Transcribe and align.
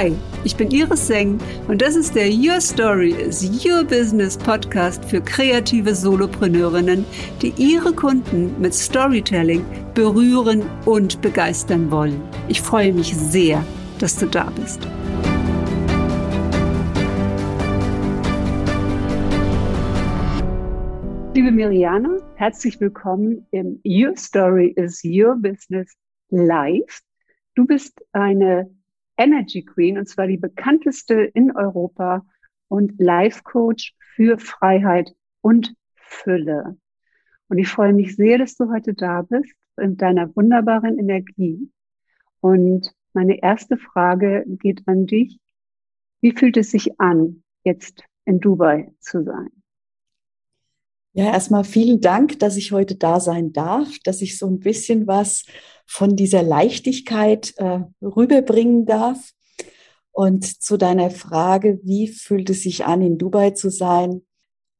Hi, 0.00 0.12
ich 0.44 0.54
bin 0.54 0.70
Iris 0.70 1.08
Seng 1.08 1.40
und 1.66 1.82
das 1.82 1.96
ist 1.96 2.14
der 2.14 2.28
Your 2.28 2.60
Story 2.60 3.10
is 3.10 3.42
Your 3.66 3.82
Business 3.82 4.38
Podcast 4.38 5.04
für 5.04 5.20
kreative 5.20 5.92
Solopreneurinnen, 5.92 7.04
die 7.42 7.52
ihre 7.56 7.92
Kunden 7.92 8.54
mit 8.60 8.74
Storytelling 8.74 9.64
berühren 9.94 10.62
und 10.84 11.20
begeistern 11.20 11.90
wollen. 11.90 12.22
Ich 12.46 12.62
freue 12.62 12.92
mich 12.92 13.12
sehr, 13.12 13.64
dass 13.98 14.16
du 14.16 14.26
da 14.26 14.48
bist. 14.50 14.86
Liebe 21.34 21.50
Miriana, 21.50 22.18
herzlich 22.36 22.80
willkommen 22.80 23.48
im 23.50 23.80
Your 23.84 24.16
Story 24.16 24.74
is 24.76 25.02
Your 25.04 25.34
Business 25.34 25.92
Live. 26.30 27.00
Du 27.56 27.66
bist 27.66 28.00
eine 28.12 28.70
Energy 29.18 29.64
Queen, 29.64 29.98
und 29.98 30.08
zwar 30.08 30.26
die 30.26 30.38
bekannteste 30.38 31.14
in 31.14 31.54
Europa 31.54 32.24
und 32.68 32.98
Life 32.98 33.42
Coach 33.42 33.94
für 34.14 34.38
Freiheit 34.38 35.14
und 35.40 35.74
Fülle. 35.96 36.78
Und 37.48 37.58
ich 37.58 37.68
freue 37.68 37.92
mich 37.92 38.16
sehr, 38.16 38.38
dass 38.38 38.56
du 38.56 38.70
heute 38.70 38.94
da 38.94 39.22
bist 39.22 39.54
in 39.76 39.96
deiner 39.96 40.34
wunderbaren 40.36 40.98
Energie. 40.98 41.70
Und 42.40 42.94
meine 43.12 43.42
erste 43.42 43.76
Frage 43.76 44.44
geht 44.46 44.86
an 44.86 45.06
dich. 45.06 45.38
Wie 46.20 46.32
fühlt 46.32 46.56
es 46.56 46.70
sich 46.70 47.00
an, 47.00 47.42
jetzt 47.64 48.04
in 48.24 48.40
Dubai 48.40 48.92
zu 49.00 49.24
sein? 49.24 49.57
Ja, 51.18 51.32
erstmal 51.32 51.64
vielen 51.64 52.00
Dank, 52.00 52.38
dass 52.38 52.56
ich 52.56 52.70
heute 52.70 52.94
da 52.94 53.18
sein 53.18 53.52
darf, 53.52 53.88
dass 54.04 54.22
ich 54.22 54.38
so 54.38 54.46
ein 54.46 54.60
bisschen 54.60 55.08
was 55.08 55.42
von 55.84 56.14
dieser 56.14 56.44
Leichtigkeit 56.44 57.54
äh, 57.56 57.80
rüberbringen 58.00 58.86
darf. 58.86 59.32
Und 60.12 60.62
zu 60.62 60.76
deiner 60.76 61.10
Frage, 61.10 61.80
wie 61.82 62.06
fühlt 62.06 62.50
es 62.50 62.62
sich 62.62 62.84
an, 62.84 63.02
in 63.02 63.18
Dubai 63.18 63.50
zu 63.50 63.68
sein? 63.68 64.22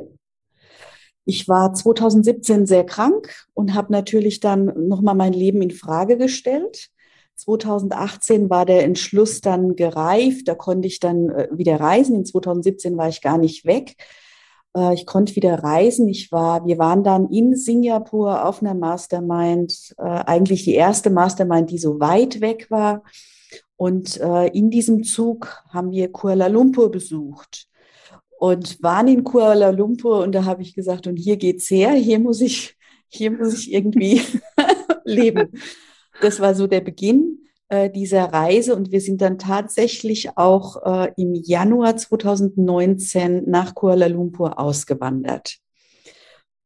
ich 1.25 1.47
war 1.47 1.73
2017 1.73 2.65
sehr 2.65 2.85
krank 2.85 3.33
und 3.53 3.73
habe 3.73 3.91
natürlich 3.91 4.39
dann 4.39 4.65
nochmal 4.87 5.15
mein 5.15 5.33
Leben 5.33 5.61
in 5.61 5.71
Frage 5.71 6.17
gestellt. 6.17 6.89
2018 7.35 8.49
war 8.49 8.65
der 8.65 8.83
Entschluss 8.83 9.41
dann 9.41 9.75
gereift, 9.75 10.47
da 10.47 10.55
konnte 10.55 10.87
ich 10.87 10.99
dann 10.99 11.29
äh, 11.29 11.47
wieder 11.51 11.79
reisen. 11.79 12.15
In 12.15 12.25
2017 12.25 12.97
war 12.97 13.09
ich 13.09 13.21
gar 13.21 13.37
nicht 13.37 13.65
weg. 13.65 13.95
Äh, 14.75 14.93
ich 14.93 15.05
konnte 15.05 15.35
wieder 15.35 15.63
reisen. 15.63 16.07
Ich 16.07 16.31
war, 16.31 16.65
wir 16.65 16.77
waren 16.77 17.03
dann 17.03 17.29
in 17.29 17.55
Singapur 17.55 18.45
auf 18.45 18.61
einer 18.61 18.75
Mastermind, 18.75 19.95
äh, 19.97 20.03
eigentlich 20.03 20.63
die 20.63 20.75
erste 20.75 21.09
Mastermind, 21.09 21.71
die 21.71 21.79
so 21.79 21.99
weit 21.99 22.41
weg 22.41 22.69
war. 22.69 23.03
Und 23.75 24.15
in 24.15 24.69
diesem 24.69 25.03
Zug 25.03 25.61
haben 25.67 25.91
wir 25.91 26.09
Kuala 26.09 26.47
Lumpur 26.47 26.89
besucht 26.89 27.67
und 28.43 28.83
waren 28.83 29.07
in 29.07 29.23
Kuala 29.23 29.69
Lumpur 29.69 30.19
und 30.19 30.33
da 30.33 30.43
habe 30.43 30.63
ich 30.63 30.75
gesagt, 30.75 31.07
und 31.07 31.15
hier 31.15 31.37
geht's 31.37 31.71
her, 31.71 31.93
hier 31.93 32.19
muss 32.19 32.41
ich, 32.41 32.75
hier 33.07 33.31
muss 33.31 33.53
ich 33.53 33.71
irgendwie 33.71 34.21
leben. 35.05 35.53
Das 36.19 36.41
war 36.41 36.53
so 36.53 36.67
der 36.67 36.81
Beginn 36.81 37.47
äh, 37.69 37.89
dieser 37.89 38.25
Reise 38.25 38.75
und 38.75 38.91
wir 38.91 38.99
sind 38.99 39.21
dann 39.21 39.37
tatsächlich 39.39 40.37
auch 40.37 40.75
äh, 40.83 41.13
im 41.15 41.35
Januar 41.35 41.95
2019 41.95 43.49
nach 43.49 43.75
Kuala 43.75 44.07
Lumpur 44.07 44.59
ausgewandert. 44.59 45.59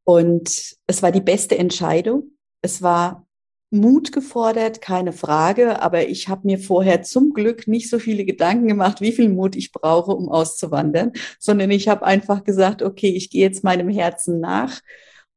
Und 0.02 0.74
es 0.88 1.00
war 1.00 1.12
die 1.12 1.20
beste 1.20 1.58
Entscheidung. 1.58 2.32
Es 2.60 2.82
war 2.82 3.24
Mut 3.70 4.12
gefordert, 4.12 4.80
keine 4.80 5.12
Frage, 5.12 5.82
aber 5.82 6.08
ich 6.08 6.28
habe 6.28 6.46
mir 6.46 6.58
vorher 6.58 7.02
zum 7.02 7.34
Glück 7.34 7.68
nicht 7.68 7.90
so 7.90 7.98
viele 7.98 8.24
Gedanken 8.24 8.66
gemacht, 8.66 9.00
wie 9.00 9.12
viel 9.12 9.28
Mut 9.28 9.56
ich 9.56 9.72
brauche, 9.72 10.12
um 10.12 10.30
auszuwandern, 10.30 11.12
sondern 11.38 11.70
ich 11.70 11.88
habe 11.88 12.06
einfach 12.06 12.44
gesagt, 12.44 12.82
okay, 12.82 13.10
ich 13.10 13.30
gehe 13.30 13.42
jetzt 13.42 13.64
meinem 13.64 13.90
Herzen 13.90 14.40
nach 14.40 14.80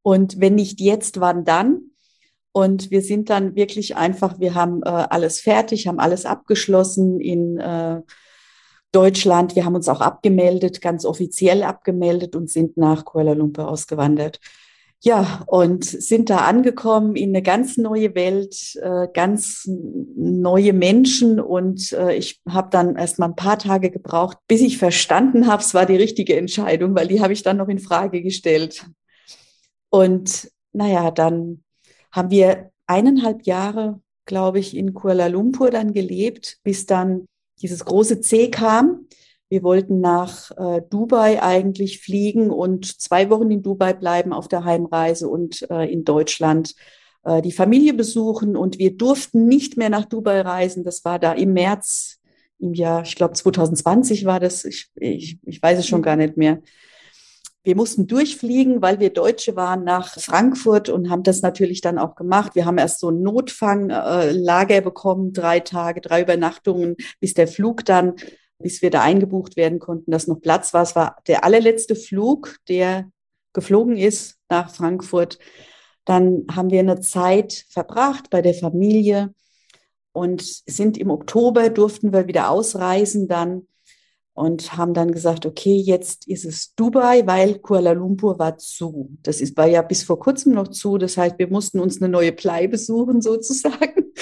und 0.02 0.40
wenn 0.40 0.54
nicht 0.54 0.80
jetzt, 0.80 1.20
wann 1.20 1.44
dann? 1.44 1.92
Und 2.52 2.90
wir 2.90 3.00
sind 3.00 3.30
dann 3.30 3.54
wirklich 3.54 3.96
einfach, 3.96 4.38
wir 4.38 4.54
haben 4.54 4.82
äh, 4.82 4.88
alles 4.88 5.40
fertig, 5.40 5.86
haben 5.86 5.98
alles 5.98 6.26
abgeschlossen 6.26 7.18
in 7.18 7.58
äh, 7.58 8.02
Deutschland. 8.92 9.56
Wir 9.56 9.64
haben 9.64 9.74
uns 9.74 9.88
auch 9.88 10.02
abgemeldet, 10.02 10.82
ganz 10.82 11.06
offiziell 11.06 11.62
abgemeldet 11.62 12.36
und 12.36 12.50
sind 12.50 12.76
nach 12.76 13.06
Kuala 13.06 13.32
Lumpur 13.32 13.68
ausgewandert. 13.68 14.38
Ja, 15.04 15.42
und 15.48 15.84
sind 15.84 16.30
da 16.30 16.38
angekommen 16.38 17.16
in 17.16 17.30
eine 17.30 17.42
ganz 17.42 17.76
neue 17.76 18.14
Welt, 18.14 18.76
äh, 18.80 19.08
ganz 19.12 19.68
neue 19.68 20.72
Menschen. 20.72 21.40
Und 21.40 21.92
äh, 21.92 22.14
ich 22.14 22.40
habe 22.48 22.68
dann 22.70 22.94
erst 22.94 23.18
mal 23.18 23.26
ein 23.26 23.34
paar 23.34 23.58
Tage 23.58 23.90
gebraucht, 23.90 24.38
bis 24.46 24.60
ich 24.60 24.78
verstanden 24.78 25.48
habe, 25.48 25.60
es 25.60 25.74
war 25.74 25.86
die 25.86 25.96
richtige 25.96 26.36
Entscheidung, 26.36 26.94
weil 26.94 27.08
die 27.08 27.20
habe 27.20 27.32
ich 27.32 27.42
dann 27.42 27.56
noch 27.56 27.66
in 27.66 27.80
Frage 27.80 28.22
gestellt. 28.22 28.86
Und 29.90 30.52
naja, 30.72 31.10
dann 31.10 31.64
haben 32.12 32.30
wir 32.30 32.70
eineinhalb 32.86 33.42
Jahre, 33.42 34.00
glaube 34.24 34.60
ich, 34.60 34.76
in 34.76 34.94
Kuala 34.94 35.26
Lumpur 35.26 35.72
dann 35.72 35.94
gelebt, 35.94 36.58
bis 36.62 36.86
dann 36.86 37.26
dieses 37.60 37.84
große 37.84 38.20
C 38.20 38.52
kam. 38.52 39.08
Wir 39.52 39.62
wollten 39.62 40.00
nach 40.00 40.50
äh, 40.52 40.80
Dubai 40.88 41.42
eigentlich 41.42 42.00
fliegen 42.00 42.48
und 42.48 42.86
zwei 43.02 43.28
Wochen 43.28 43.50
in 43.50 43.62
Dubai 43.62 43.92
bleiben 43.92 44.32
auf 44.32 44.48
der 44.48 44.64
Heimreise 44.64 45.28
und 45.28 45.70
äh, 45.70 45.92
in 45.92 46.04
Deutschland 46.04 46.74
äh, 47.22 47.42
die 47.42 47.52
Familie 47.52 47.92
besuchen. 47.92 48.56
Und 48.56 48.78
wir 48.78 48.96
durften 48.96 49.48
nicht 49.48 49.76
mehr 49.76 49.90
nach 49.90 50.06
Dubai 50.06 50.40
reisen. 50.40 50.84
Das 50.84 51.04
war 51.04 51.18
da 51.18 51.34
im 51.34 51.52
März 51.52 52.18
im 52.60 52.72
Jahr, 52.72 53.02
ich 53.02 53.14
glaube 53.14 53.34
2020 53.34 54.24
war 54.24 54.40
das. 54.40 54.64
Ich, 54.64 54.90
ich, 54.94 55.38
ich 55.44 55.62
weiß 55.62 55.80
es 55.80 55.86
schon 55.86 56.00
gar 56.00 56.16
nicht 56.16 56.38
mehr. 56.38 56.62
Wir 57.62 57.76
mussten 57.76 58.06
durchfliegen, 58.06 58.80
weil 58.80 59.00
wir 59.00 59.10
Deutsche 59.10 59.54
waren 59.54 59.84
nach 59.84 60.18
Frankfurt 60.18 60.88
und 60.88 61.10
haben 61.10 61.24
das 61.24 61.42
natürlich 61.42 61.82
dann 61.82 61.98
auch 61.98 62.14
gemacht. 62.14 62.54
Wir 62.54 62.64
haben 62.64 62.78
erst 62.78 63.00
so 63.00 63.10
ein 63.10 63.20
Notfanglager 63.20 64.80
bekommen, 64.80 65.34
drei 65.34 65.60
Tage, 65.60 66.00
drei 66.00 66.22
Übernachtungen, 66.22 66.96
bis 67.20 67.34
der 67.34 67.48
Flug 67.48 67.84
dann 67.84 68.14
bis 68.62 68.82
wir 68.82 68.90
da 68.90 69.02
eingebucht 69.02 69.56
werden 69.56 69.78
konnten, 69.78 70.10
dass 70.10 70.26
noch 70.26 70.40
Platz 70.40 70.72
war. 70.72 70.82
Es 70.82 70.96
war 70.96 71.16
der 71.26 71.44
allerletzte 71.44 71.96
Flug, 71.96 72.56
der 72.68 73.10
geflogen 73.52 73.96
ist 73.96 74.38
nach 74.48 74.74
Frankfurt. 74.74 75.38
Dann 76.04 76.46
haben 76.50 76.70
wir 76.70 76.80
eine 76.80 77.00
Zeit 77.00 77.66
verbracht 77.68 78.30
bei 78.30 78.42
der 78.42 78.54
Familie 78.54 79.34
und 80.12 80.42
sind 80.42 80.98
im 80.98 81.10
Oktober, 81.10 81.70
durften 81.70 82.12
wir 82.12 82.26
wieder 82.26 82.50
ausreisen 82.50 83.28
dann 83.28 83.66
und 84.34 84.76
haben 84.76 84.94
dann 84.94 85.12
gesagt, 85.12 85.44
okay, 85.44 85.76
jetzt 85.76 86.26
ist 86.26 86.44
es 86.44 86.74
Dubai, 86.74 87.26
weil 87.26 87.58
Kuala 87.58 87.92
Lumpur 87.92 88.38
war 88.38 88.56
zu. 88.56 89.16
Das 89.22 89.40
ist, 89.40 89.56
war 89.56 89.66
ja 89.66 89.82
bis 89.82 90.02
vor 90.04 90.18
kurzem 90.18 90.54
noch 90.54 90.68
zu. 90.68 90.96
Das 90.96 91.16
heißt, 91.16 91.38
wir 91.38 91.48
mussten 91.48 91.80
uns 91.80 92.00
eine 92.00 92.10
neue 92.10 92.32
Bleibe 92.32 92.78
suchen 92.78 93.20
sozusagen, 93.20 94.12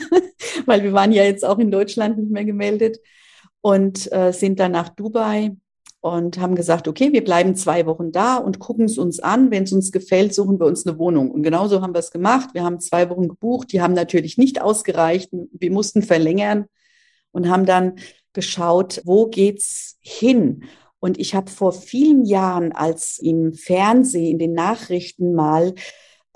weil 0.66 0.82
wir 0.82 0.92
waren 0.92 1.12
ja 1.12 1.22
jetzt 1.22 1.44
auch 1.44 1.58
in 1.58 1.70
Deutschland 1.70 2.18
nicht 2.18 2.30
mehr 2.30 2.44
gemeldet 2.44 2.98
und 3.62 4.12
äh, 4.12 4.32
sind 4.32 4.60
dann 4.60 4.72
nach 4.72 4.90
Dubai 4.90 5.56
und 6.00 6.38
haben 6.38 6.56
gesagt, 6.56 6.88
okay, 6.88 7.12
wir 7.12 7.24
bleiben 7.24 7.54
zwei 7.54 7.86
Wochen 7.86 8.10
da 8.10 8.36
und 8.36 8.58
gucken 8.58 8.86
es 8.86 8.98
uns 8.98 9.20
an. 9.20 9.52
Wenn 9.52 9.62
es 9.62 9.72
uns 9.72 9.92
gefällt, 9.92 10.34
suchen 10.34 10.58
wir 10.58 10.66
uns 10.66 10.84
eine 10.84 10.98
Wohnung. 10.98 11.30
Und 11.30 11.44
genauso 11.44 11.80
haben 11.80 11.94
wir 11.94 12.00
es 12.00 12.10
gemacht. 12.10 12.50
Wir 12.54 12.64
haben 12.64 12.80
zwei 12.80 13.08
Wochen 13.08 13.28
gebucht. 13.28 13.72
Die 13.72 13.80
haben 13.80 13.94
natürlich 13.94 14.36
nicht 14.36 14.60
ausgereicht. 14.60 15.30
Wir 15.32 15.70
mussten 15.70 16.02
verlängern 16.02 16.66
und 17.30 17.48
haben 17.48 17.66
dann 17.66 17.94
geschaut, 18.32 19.00
wo 19.04 19.28
geht's 19.28 19.96
hin? 20.00 20.64
Und 20.98 21.18
ich 21.18 21.36
habe 21.36 21.50
vor 21.50 21.72
vielen 21.72 22.24
Jahren, 22.24 22.72
als 22.72 23.18
im 23.20 23.54
Fernsehen, 23.54 24.32
in 24.32 24.38
den 24.38 24.54
Nachrichten 24.54 25.34
mal 25.34 25.74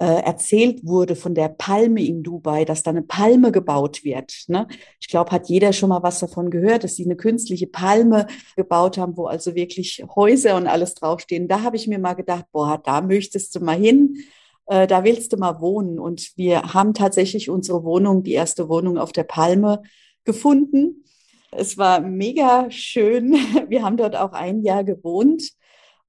erzählt 0.04 0.84
wurde 0.84 1.16
von 1.16 1.34
der 1.34 1.48
Palme 1.48 2.04
in 2.04 2.22
Dubai, 2.22 2.64
dass 2.64 2.82
da 2.82 2.90
eine 2.90 3.02
Palme 3.02 3.50
gebaut 3.50 4.04
wird. 4.04 4.44
Ne? 4.48 4.66
Ich 5.00 5.08
glaube, 5.08 5.31
hat 5.31 5.48
jeder 5.48 5.72
schon 5.72 5.88
mal 5.88 6.02
was 6.02 6.19
davon 6.19 6.50
gehört, 6.50 6.84
dass 6.84 6.96
sie 6.96 7.04
eine 7.04 7.16
künstliche 7.16 7.66
Palme 7.66 8.26
gebaut 8.56 8.98
haben, 8.98 9.16
wo 9.16 9.25
also 9.26 9.54
wirklich 9.54 10.04
Häuser 10.14 10.56
und 10.56 10.66
alles 10.66 10.94
draufstehen. 10.94 11.48
Da 11.48 11.62
habe 11.62 11.76
ich 11.76 11.87
mir 11.87 11.98
mal 11.98 12.14
gedacht, 12.14 12.44
boah, 12.52 12.81
da 12.84 13.00
möchtest 13.00 13.54
du 13.54 13.60
mal 13.60 13.76
hin. 13.76 14.19
Äh, 14.66 14.87
da 14.87 15.04
willst 15.04 15.32
du 15.32 15.38
mal 15.38 15.60
wohnen. 15.60 15.99
Und 15.99 16.32
wir 16.37 16.75
haben 16.75 16.92
tatsächlich 16.92 17.49
unsere 17.49 17.84
Wohnung, 17.84 18.22
die 18.22 18.32
erste 18.32 18.69
Wohnung 18.69 18.99
auf 18.99 19.12
der 19.12 19.25
Palme 19.25 19.82
gefunden. 20.25 21.04
Es 21.52 21.78
war 21.78 22.00
mega 22.00 22.70
schön. 22.70 23.32
Wir 23.69 23.82
haben 23.82 23.96
dort 23.96 24.16
auch 24.16 24.32
ein 24.32 24.62
Jahr 24.62 24.84
gewohnt 24.84 25.42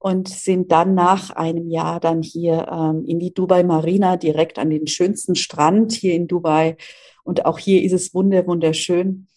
und 0.07 0.29
sind 0.29 0.71
dann 0.71 0.95
nach 0.95 1.31
einem 1.31 1.69
Jahr 1.69 1.99
dann 1.99 2.21
hier 2.21 2.69
ähm, 2.71 3.03
in 3.05 3.19
die 3.19 3.33
Dubai 3.33 3.63
Marina, 3.63 4.15
direkt 4.15 4.57
an 4.57 4.69
den 4.69 4.87
schönsten 4.87 5.35
Strand 5.35 5.91
hier 5.91 6.13
in 6.13 6.29
Dubai. 6.29 6.77
Und 7.25 7.45
auch 7.45 7.59
hier 7.59 7.83
ist 7.83 7.91
es 7.91 8.13
wunder, 8.13 8.47
wunderschön. 8.47 9.27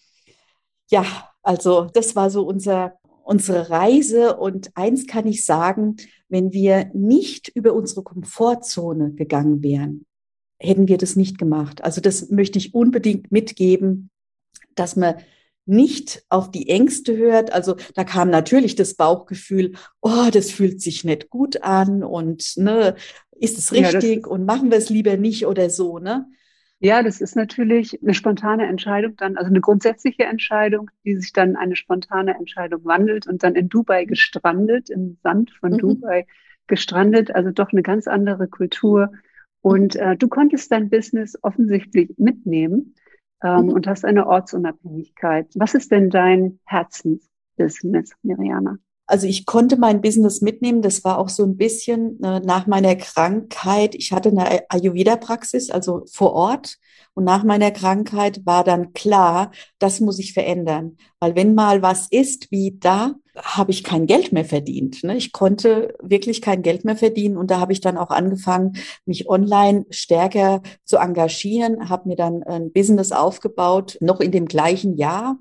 Ja, 0.88 1.04
also 1.42 1.88
das 1.92 2.14
war 2.14 2.30
so 2.30 2.46
unser, 2.46 3.00
unsere 3.24 3.68
Reise. 3.68 4.36
Und 4.36 4.70
eins 4.76 5.08
kann 5.08 5.26
ich 5.26 5.44
sagen, 5.44 5.96
wenn 6.28 6.52
wir 6.52 6.92
nicht 6.94 7.48
über 7.48 7.74
unsere 7.74 8.04
Komfortzone 8.04 9.14
gegangen 9.14 9.64
wären, 9.64 10.06
hätten 10.60 10.86
wir 10.86 10.98
das 10.98 11.16
nicht 11.16 11.36
gemacht. 11.36 11.82
Also 11.82 12.00
das 12.00 12.30
möchte 12.30 12.58
ich 12.58 12.74
unbedingt 12.74 13.32
mitgeben, 13.32 14.10
dass 14.76 14.94
man 14.94 15.16
nicht 15.66 16.24
auf 16.28 16.50
die 16.50 16.68
Ängste 16.68 17.16
hört. 17.16 17.52
Also 17.52 17.76
da 17.94 18.04
kam 18.04 18.30
natürlich 18.30 18.74
das 18.74 18.94
Bauchgefühl, 18.94 19.72
oh, 20.00 20.28
das 20.32 20.50
fühlt 20.50 20.80
sich 20.80 21.04
nicht 21.04 21.30
gut 21.30 21.62
an 21.62 22.02
und 22.02 22.54
ne, 22.56 22.96
ist 23.32 23.58
es 23.58 23.72
richtig 23.72 24.22
ja, 24.22 24.26
und 24.26 24.44
machen 24.44 24.70
wir 24.70 24.78
es 24.78 24.90
lieber 24.90 25.16
nicht 25.16 25.46
oder 25.46 25.70
so, 25.70 25.98
ne? 25.98 26.26
Ja, 26.82 27.02
das 27.02 27.20
ist 27.20 27.36
natürlich 27.36 28.02
eine 28.02 28.14
spontane 28.14 28.66
Entscheidung 28.66 29.14
dann, 29.16 29.36
also 29.36 29.50
eine 29.50 29.60
grundsätzliche 29.60 30.24
Entscheidung, 30.24 30.90
die 31.04 31.14
sich 31.16 31.34
dann 31.34 31.56
eine 31.56 31.76
spontane 31.76 32.34
Entscheidung 32.34 32.84
wandelt 32.86 33.26
und 33.26 33.42
dann 33.42 33.54
in 33.54 33.68
Dubai 33.68 34.06
gestrandet, 34.06 34.88
im 34.88 35.18
Sand 35.22 35.50
von 35.60 35.72
mhm. 35.72 35.78
Dubai 35.78 36.26
gestrandet, 36.68 37.34
also 37.34 37.50
doch 37.50 37.72
eine 37.72 37.82
ganz 37.82 38.08
andere 38.08 38.48
Kultur. 38.48 39.12
Und 39.60 39.94
äh, 39.96 40.16
du 40.16 40.28
konntest 40.28 40.72
dein 40.72 40.88
Business 40.88 41.36
offensichtlich 41.42 42.14
mitnehmen 42.16 42.94
ähm, 43.42 43.66
mhm. 43.66 43.72
und 43.72 43.86
hast 43.86 44.04
eine 44.04 44.26
Ortsunabhängigkeit. 44.26 45.48
Was 45.54 45.74
ist 45.74 45.90
denn 45.90 46.10
dein 46.10 46.58
Herzensbusiness, 46.64 48.12
Miriana? 48.22 48.78
Also 49.10 49.26
ich 49.26 49.44
konnte 49.44 49.76
mein 49.76 50.00
Business 50.00 50.40
mitnehmen. 50.40 50.82
Das 50.82 51.02
war 51.02 51.18
auch 51.18 51.28
so 51.28 51.42
ein 51.42 51.56
bisschen 51.56 52.22
äh, 52.22 52.38
nach 52.40 52.68
meiner 52.68 52.94
Krankheit. 52.94 53.96
Ich 53.96 54.12
hatte 54.12 54.28
eine 54.28 54.70
Ayurveda-Praxis, 54.70 55.70
also 55.70 56.04
vor 56.12 56.32
Ort. 56.32 56.76
Und 57.14 57.24
nach 57.24 57.42
meiner 57.42 57.72
Krankheit 57.72 58.46
war 58.46 58.62
dann 58.62 58.92
klar, 58.92 59.50
das 59.80 59.98
muss 59.98 60.20
ich 60.20 60.32
verändern. 60.32 60.96
Weil 61.18 61.34
wenn 61.34 61.56
mal 61.56 61.82
was 61.82 62.06
ist 62.08 62.52
wie 62.52 62.76
da, 62.78 63.14
habe 63.42 63.70
ich 63.70 63.84
kein 63.84 64.06
Geld 64.06 64.32
mehr 64.32 64.44
verdient. 64.44 65.02
Ne? 65.04 65.16
Ich 65.16 65.32
konnte 65.32 65.94
wirklich 66.00 66.42
kein 66.42 66.62
Geld 66.62 66.84
mehr 66.84 66.96
verdienen. 66.96 67.36
Und 67.36 67.50
da 67.50 67.60
habe 67.60 67.72
ich 67.72 67.80
dann 67.80 67.96
auch 67.96 68.10
angefangen, 68.10 68.76
mich 69.06 69.28
online 69.28 69.86
stärker 69.90 70.62
zu 70.84 70.98
engagieren, 70.98 71.88
habe 71.88 72.08
mir 72.08 72.16
dann 72.16 72.42
ein 72.42 72.72
Business 72.72 73.12
aufgebaut, 73.12 73.96
noch 74.00 74.20
in 74.20 74.32
dem 74.32 74.46
gleichen 74.46 74.96
Jahr. 74.96 75.38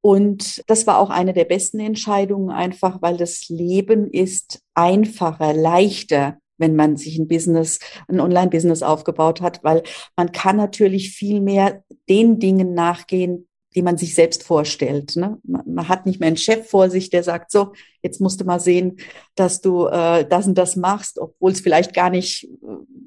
Und 0.00 0.62
das 0.66 0.86
war 0.86 0.98
auch 0.98 1.10
eine 1.10 1.32
der 1.32 1.46
besten 1.46 1.80
Entscheidungen, 1.80 2.50
einfach 2.50 3.00
weil 3.00 3.16
das 3.16 3.48
Leben 3.48 4.10
ist 4.10 4.60
einfacher, 4.74 5.54
leichter, 5.54 6.38
wenn 6.58 6.76
man 6.76 6.96
sich 6.96 7.18
ein 7.18 7.26
Business, 7.26 7.78
ein 8.08 8.20
Online-Business 8.20 8.82
aufgebaut 8.82 9.40
hat, 9.40 9.64
weil 9.64 9.82
man 10.16 10.32
kann 10.32 10.56
natürlich 10.56 11.12
viel 11.12 11.40
mehr 11.40 11.82
den 12.08 12.38
Dingen 12.38 12.74
nachgehen, 12.74 13.48
die 13.74 13.82
man 13.82 13.96
sich 13.96 14.14
selbst 14.14 14.44
vorstellt. 14.44 15.16
Ne? 15.16 15.38
Man 15.42 15.88
hat 15.88 16.06
nicht 16.06 16.20
mehr 16.20 16.28
einen 16.28 16.36
Chef 16.36 16.68
vor 16.68 16.90
sich, 16.90 17.10
der 17.10 17.24
sagt, 17.24 17.50
so, 17.50 17.72
jetzt 18.02 18.20
musst 18.20 18.40
du 18.40 18.44
mal 18.44 18.60
sehen, 18.60 18.98
dass 19.34 19.60
du 19.60 19.86
äh, 19.86 20.26
das 20.28 20.46
und 20.46 20.56
das 20.56 20.76
machst, 20.76 21.18
obwohl 21.18 21.52
es 21.52 21.60
vielleicht 21.60 21.92
gar 21.92 22.10
nicht 22.10 22.44
äh, 22.44 22.48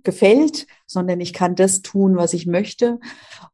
gefällt, 0.03 0.67
sondern 0.85 1.21
ich 1.21 1.33
kann 1.33 1.55
das 1.55 1.81
tun, 1.81 2.17
was 2.17 2.33
ich 2.33 2.47
möchte. 2.47 2.99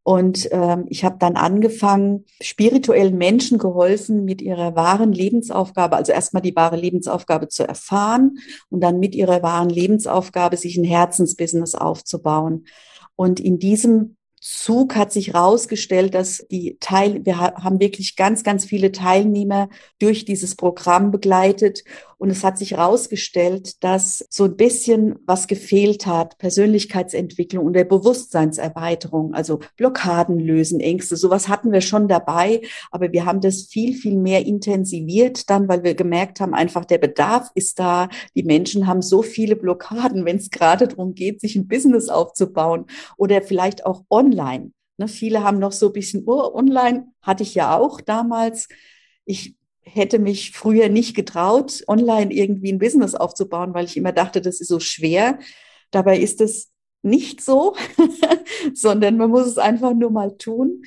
Und 0.02 0.50
ähm, 0.52 0.86
ich 0.90 1.04
habe 1.04 1.18
dann 1.20 1.36
angefangen, 1.36 2.26
spirituellen 2.42 3.18
Menschen 3.18 3.58
geholfen, 3.60 4.26
mit 4.26 4.42
ihrer 4.42 4.76
wahren 4.76 5.12
Lebensaufgabe, 5.12 5.96
also 5.96 6.12
erstmal 6.12 6.42
die 6.42 6.56
wahre 6.56 6.78
Lebensaufgabe 6.78 7.48
zu 7.48 7.68
erfahren 7.68 8.40
und 8.70 8.82
dann 8.82 9.00
mit 9.00 9.14
ihrer 9.14 9.44
wahren 9.44 9.70
Lebensaufgabe 9.70 10.58
sich 10.58 10.78
ein 10.78 10.84
Herzensbusiness 10.84 11.76
aufzubauen. 11.76 12.66
Und 13.16 13.40
in 13.40 13.60
diesem 13.60 14.16
Zug 14.44 14.98
hat 14.98 15.14
sich 15.14 15.30
herausgestellt, 15.30 16.14
dass 16.14 16.46
die 16.52 16.76
Teil, 16.82 17.26
wir 17.26 17.38
haben 17.38 17.80
wirklich 17.80 18.18
ganz, 18.18 18.44
ganz 18.44 18.66
viele 18.66 18.92
Teilnehmer 18.92 19.70
durch 20.00 20.26
dieses 20.26 20.56
Programm 20.56 21.12
begleitet 21.12 21.86
und 22.24 22.30
es 22.30 22.44
hat 22.46 22.58
sich 22.58 22.72
herausgestellt, 22.72 23.84
dass 23.84 24.26
so 24.30 24.46
ein 24.46 24.56
bisschen 24.56 25.16
was 25.26 25.48
gefehlt 25.48 26.06
hat, 26.06 26.38
Persönlichkeitsentwicklung 26.38 27.66
und 27.66 27.74
der 27.74 27.84
Bewusstseinserweiterung, 27.84 29.34
also 29.34 29.60
Blockaden 29.76 30.40
lösen, 30.40 30.80
Ängste, 30.80 31.18
sowas 31.18 31.50
hatten 31.50 31.74
wir 31.74 31.82
schon 31.82 32.08
dabei, 32.08 32.62
aber 32.92 33.12
wir 33.12 33.26
haben 33.26 33.42
das 33.42 33.64
viel, 33.64 33.94
viel 33.94 34.16
mehr 34.16 34.46
intensiviert 34.46 35.50
dann, 35.50 35.68
weil 35.68 35.84
wir 35.84 35.96
gemerkt 35.96 36.40
haben, 36.40 36.54
einfach 36.54 36.86
der 36.86 36.98
Bedarf 36.98 37.50
ist 37.56 37.80
da. 37.80 38.08
Die 38.36 38.44
Menschen 38.44 38.88
haben 38.88 39.02
so 39.02 39.22
viele 39.22 39.58
Blockaden, 39.58 40.24
wenn 40.24 40.38
es 40.38 40.50
gerade 40.50 40.88
darum 40.88 41.16
geht, 41.16 41.42
sich 41.42 41.58
ein 41.58 41.68
Business 41.68 42.08
aufzubauen 42.10 42.86
oder 43.18 43.42
vielleicht 43.42 43.86
auch 43.86 44.04
online. 44.10 44.33
Ne, 44.98 45.08
viele 45.08 45.44
haben 45.44 45.60
noch 45.60 45.72
so 45.72 45.88
ein 45.88 45.94
bisschen, 45.94 46.24
oh, 46.28 46.54
online 46.54 47.08
hatte 47.22 47.44
ich 47.44 47.56
ja 47.56 47.78
auch 47.78 48.02
damals. 48.02 48.68
Ich 49.26 49.56
hätte 49.82 50.20
mich 50.20 50.52
früher 50.52 50.90
nicht 50.90 51.16
getraut, 51.16 51.84
online 51.88 52.34
irgendwie 52.34 52.72
ein 52.72 52.80
Business 52.80 53.16
aufzubauen, 53.16 53.74
weil 53.74 53.86
ich 53.86 53.98
immer 53.98 54.12
dachte, 54.12 54.42
das 54.42 54.62
ist 54.62 54.70
so 54.70 54.80
schwer. 54.80 55.40
Dabei 55.92 56.20
ist 56.20 56.42
es 56.42 56.72
nicht 57.02 57.42
so, 57.42 57.76
sondern 58.74 59.18
man 59.18 59.30
muss 59.30 59.46
es 59.46 59.58
einfach 59.58 59.94
nur 59.94 60.12
mal 60.12 60.38
tun. 60.38 60.84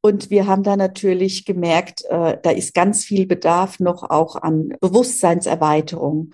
Und 0.00 0.30
wir 0.30 0.46
haben 0.46 0.64
da 0.64 0.76
natürlich 0.76 1.44
gemerkt, 1.44 2.04
äh, 2.08 2.36
da 2.42 2.50
ist 2.50 2.74
ganz 2.74 3.04
viel 3.04 3.26
Bedarf 3.26 3.78
noch 3.78 4.02
auch 4.02 4.34
an 4.34 4.74
Bewusstseinserweiterung. 4.80 6.32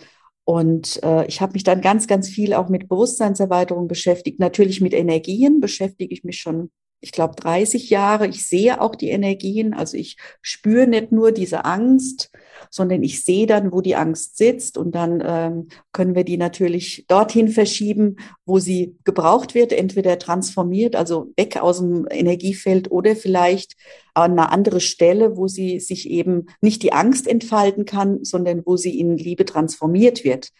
Und 0.48 1.02
äh, 1.02 1.26
ich 1.26 1.42
habe 1.42 1.52
mich 1.52 1.62
dann 1.62 1.82
ganz, 1.82 2.06
ganz 2.06 2.26
viel 2.26 2.54
auch 2.54 2.70
mit 2.70 2.88
Bewusstseinserweiterung 2.88 3.86
beschäftigt. 3.86 4.40
Natürlich 4.40 4.80
mit 4.80 4.94
Energien 4.94 5.60
beschäftige 5.60 6.14
ich 6.14 6.24
mich 6.24 6.40
schon 6.40 6.70
ich 7.00 7.12
glaube, 7.12 7.36
30 7.36 7.90
Jahre. 7.90 8.26
Ich 8.26 8.46
sehe 8.46 8.80
auch 8.80 8.94
die 8.94 9.10
Energien. 9.10 9.72
Also 9.72 9.96
ich 9.96 10.16
spüre 10.42 10.86
nicht 10.86 11.12
nur 11.12 11.30
diese 11.30 11.64
Angst, 11.64 12.30
sondern 12.70 13.02
ich 13.02 13.24
sehe 13.24 13.46
dann, 13.46 13.72
wo 13.72 13.80
die 13.80 13.94
Angst 13.94 14.36
sitzt. 14.36 14.76
Und 14.76 14.94
dann 14.94 15.22
ähm, 15.24 15.68
können 15.92 16.16
wir 16.16 16.24
die 16.24 16.36
natürlich 16.36 17.04
dorthin 17.06 17.48
verschieben, 17.48 18.16
wo 18.44 18.58
sie 18.58 18.96
gebraucht 19.04 19.54
wird, 19.54 19.72
entweder 19.72 20.18
transformiert, 20.18 20.96
also 20.96 21.32
weg 21.36 21.58
aus 21.58 21.78
dem 21.78 22.06
Energiefeld 22.10 22.90
oder 22.90 23.14
vielleicht 23.14 23.76
an 24.14 24.32
eine 24.32 24.50
andere 24.50 24.80
Stelle, 24.80 25.36
wo 25.36 25.46
sie 25.46 25.78
sich 25.78 26.10
eben 26.10 26.46
nicht 26.60 26.82
die 26.82 26.92
Angst 26.92 27.28
entfalten 27.28 27.84
kann, 27.84 28.24
sondern 28.24 28.62
wo 28.66 28.76
sie 28.76 28.98
in 28.98 29.16
Liebe 29.16 29.44
transformiert 29.44 30.24
wird. 30.24 30.50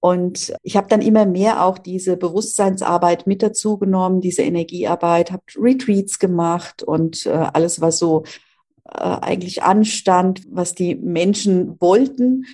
Und 0.00 0.54
ich 0.62 0.76
habe 0.76 0.88
dann 0.88 1.02
immer 1.02 1.26
mehr 1.26 1.64
auch 1.64 1.76
diese 1.76 2.16
Bewusstseinsarbeit 2.16 3.26
mit 3.26 3.42
dazu 3.42 3.76
genommen, 3.76 4.22
diese 4.22 4.42
Energiearbeit, 4.42 5.30
habe 5.30 5.42
Retreats 5.56 6.18
gemacht 6.18 6.82
und 6.82 7.26
äh, 7.26 7.30
alles, 7.30 7.82
was 7.82 7.98
so 7.98 8.24
äh, 8.86 8.98
eigentlich 8.98 9.62
anstand, 9.62 10.42
was 10.50 10.74
die 10.74 10.94
Menschen 10.94 11.78
wollten. 11.80 12.46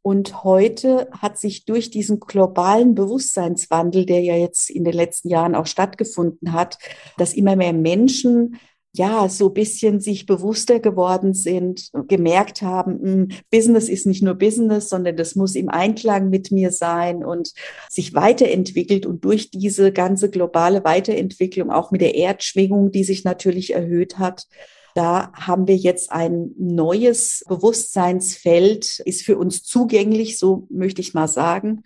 Und 0.00 0.42
heute 0.42 1.08
hat 1.10 1.36
sich 1.36 1.64
durch 1.66 1.90
diesen 1.90 2.20
globalen 2.20 2.94
Bewusstseinswandel, 2.94 4.06
der 4.06 4.20
ja 4.22 4.36
jetzt 4.36 4.70
in 4.70 4.84
den 4.84 4.94
letzten 4.94 5.28
Jahren 5.28 5.54
auch 5.54 5.66
stattgefunden 5.66 6.52
hat, 6.52 6.78
dass 7.18 7.34
immer 7.34 7.56
mehr 7.56 7.72
Menschen 7.72 8.56
ja, 8.96 9.28
so 9.28 9.50
bisschen 9.50 10.00
sich 10.00 10.26
bewusster 10.26 10.80
geworden 10.80 11.34
sind, 11.34 11.90
gemerkt 12.08 12.62
haben, 12.62 13.00
hm, 13.00 13.28
Business 13.50 13.88
ist 13.88 14.06
nicht 14.06 14.22
nur 14.22 14.34
Business, 14.34 14.88
sondern 14.88 15.16
das 15.16 15.34
muss 15.36 15.54
im 15.54 15.68
Einklang 15.68 16.30
mit 16.30 16.50
mir 16.50 16.70
sein 16.72 17.24
und 17.24 17.52
sich 17.90 18.14
weiterentwickelt 18.14 19.06
und 19.06 19.24
durch 19.24 19.50
diese 19.50 19.92
ganze 19.92 20.30
globale 20.30 20.84
Weiterentwicklung, 20.84 21.70
auch 21.70 21.90
mit 21.90 22.00
der 22.00 22.14
Erdschwingung, 22.14 22.90
die 22.90 23.04
sich 23.04 23.24
natürlich 23.24 23.74
erhöht 23.74 24.18
hat, 24.18 24.46
Da 24.94 25.30
haben 25.34 25.68
wir 25.68 25.76
jetzt 25.76 26.10
ein 26.10 26.52
neues 26.56 27.44
Bewusstseinsfeld, 27.46 29.00
ist 29.00 29.24
für 29.26 29.36
uns 29.36 29.62
zugänglich, 29.62 30.38
so 30.38 30.66
möchte 30.70 31.02
ich 31.02 31.12
mal 31.12 31.28
sagen. 31.28 31.82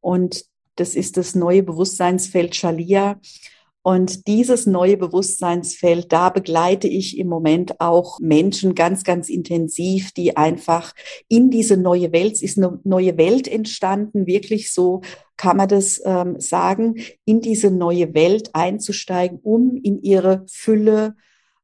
Und 0.00 0.44
das 0.76 0.94
ist 0.94 1.16
das 1.16 1.34
neue 1.34 1.64
Bewusstseinsfeld 1.64 2.54
Shalia. 2.54 3.20
Und 3.82 4.28
dieses 4.28 4.66
neue 4.66 4.96
Bewusstseinsfeld, 4.96 6.12
da 6.12 6.30
begleite 6.30 6.86
ich 6.86 7.18
im 7.18 7.26
Moment 7.26 7.80
auch 7.80 8.20
Menschen 8.20 8.76
ganz, 8.76 9.02
ganz 9.02 9.28
intensiv, 9.28 10.12
die 10.12 10.36
einfach 10.36 10.94
in 11.28 11.50
diese 11.50 11.76
neue 11.76 12.12
Welt, 12.12 12.34
es 12.34 12.42
ist 12.42 12.58
eine 12.58 12.78
neue 12.84 13.16
Welt 13.16 13.48
entstanden, 13.48 14.26
wirklich 14.26 14.72
so 14.72 15.00
kann 15.36 15.56
man 15.56 15.68
das 15.68 16.00
ähm, 16.04 16.38
sagen, 16.38 16.94
in 17.24 17.40
diese 17.40 17.72
neue 17.72 18.14
Welt 18.14 18.50
einzusteigen, 18.52 19.40
um 19.42 19.74
in 19.74 20.00
ihre 20.00 20.44
Fülle, 20.48 21.16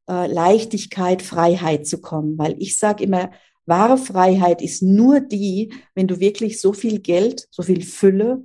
äh, 0.08 0.26
Leichtigkeit, 0.26 1.22
Freiheit 1.22 1.86
zu 1.86 2.00
kommen. 2.00 2.36
Weil 2.36 2.56
ich 2.58 2.76
sage 2.76 3.04
immer, 3.04 3.30
wahre 3.66 3.96
Freiheit 3.96 4.62
ist 4.62 4.82
nur 4.82 5.20
die, 5.20 5.72
wenn 5.94 6.08
du 6.08 6.18
wirklich 6.18 6.60
so 6.60 6.72
viel 6.72 6.98
Geld, 6.98 7.46
so 7.52 7.62
viel 7.62 7.82
Fülle, 7.82 8.42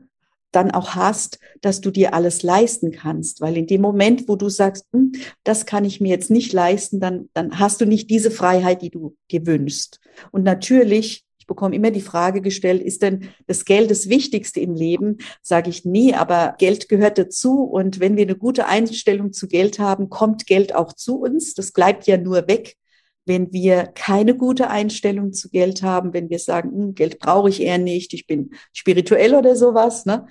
dann 0.56 0.72
auch 0.72 0.96
hast, 0.96 1.40
dass 1.62 1.82
du 1.82 1.92
dir 1.92 2.14
alles 2.14 2.44
leisten 2.44 2.92
kannst. 2.92 3.42
Weil 3.42 3.58
in 3.58 3.68
dem 3.68 3.82
Moment, 3.82 4.28
wo 4.28 4.36
du 4.36 4.50
sagst, 4.50 4.86
hm, 4.94 5.14
das 5.44 5.66
kann 5.66 5.86
ich 5.86 6.00
mir 6.00 6.10
jetzt 6.10 6.32
nicht 6.32 6.54
leisten, 6.54 7.00
dann, 7.00 7.30
dann 7.34 7.60
hast 7.60 7.82
du 7.82 7.86
nicht 7.86 8.10
diese 8.10 8.32
Freiheit, 8.32 8.82
die 8.82 8.90
du 8.90 9.16
dir 9.32 9.46
wünschst. 9.46 10.00
Und 10.32 10.44
natürlich, 10.44 11.26
ich 11.38 11.48
bekomme 11.48 11.76
immer 11.76 11.92
die 11.92 12.02
Frage 12.02 12.42
gestellt, 12.42 12.82
ist 12.82 13.02
denn 13.02 13.30
das 13.48 13.66
Geld 13.66 13.92
das 13.92 14.08
Wichtigste 14.08 14.60
im 14.60 14.76
Leben? 14.76 15.18
Sage 15.42 15.70
ich, 15.70 15.84
nee, 15.84 16.14
aber 16.14 16.56
Geld 16.58 16.88
gehört 16.88 17.18
dazu. 17.18 17.64
Und 17.64 18.00
wenn 18.00 18.16
wir 18.16 18.24
eine 18.24 18.38
gute 18.38 18.68
Einstellung 18.68 19.34
zu 19.34 19.48
Geld 19.48 19.80
haben, 19.80 20.10
kommt 20.10 20.46
Geld 20.46 20.74
auch 20.76 20.94
zu 20.94 21.20
uns. 21.20 21.54
Das 21.54 21.72
bleibt 21.72 22.08
ja 22.08 22.18
nur 22.18 22.48
weg 22.48 22.78
wenn 23.26 23.52
wir 23.54 23.88
keine 23.88 24.36
gute 24.36 24.70
Einstellung 24.70 25.34
zu 25.34 25.50
Geld 25.50 25.82
haben, 25.82 26.14
wenn 26.14 26.30
wir 26.30 26.40
sagen, 26.40 26.72
hm, 26.72 26.96
Geld 26.96 27.20
brauche 27.20 27.50
ich 27.50 27.62
eher 27.62 27.78
nicht, 27.78 28.14
ich 28.14 28.28
bin 28.28 28.54
spirituell 28.74 29.36
oder 29.36 29.56
sowas. 29.56 30.06
Ne? 30.06 30.28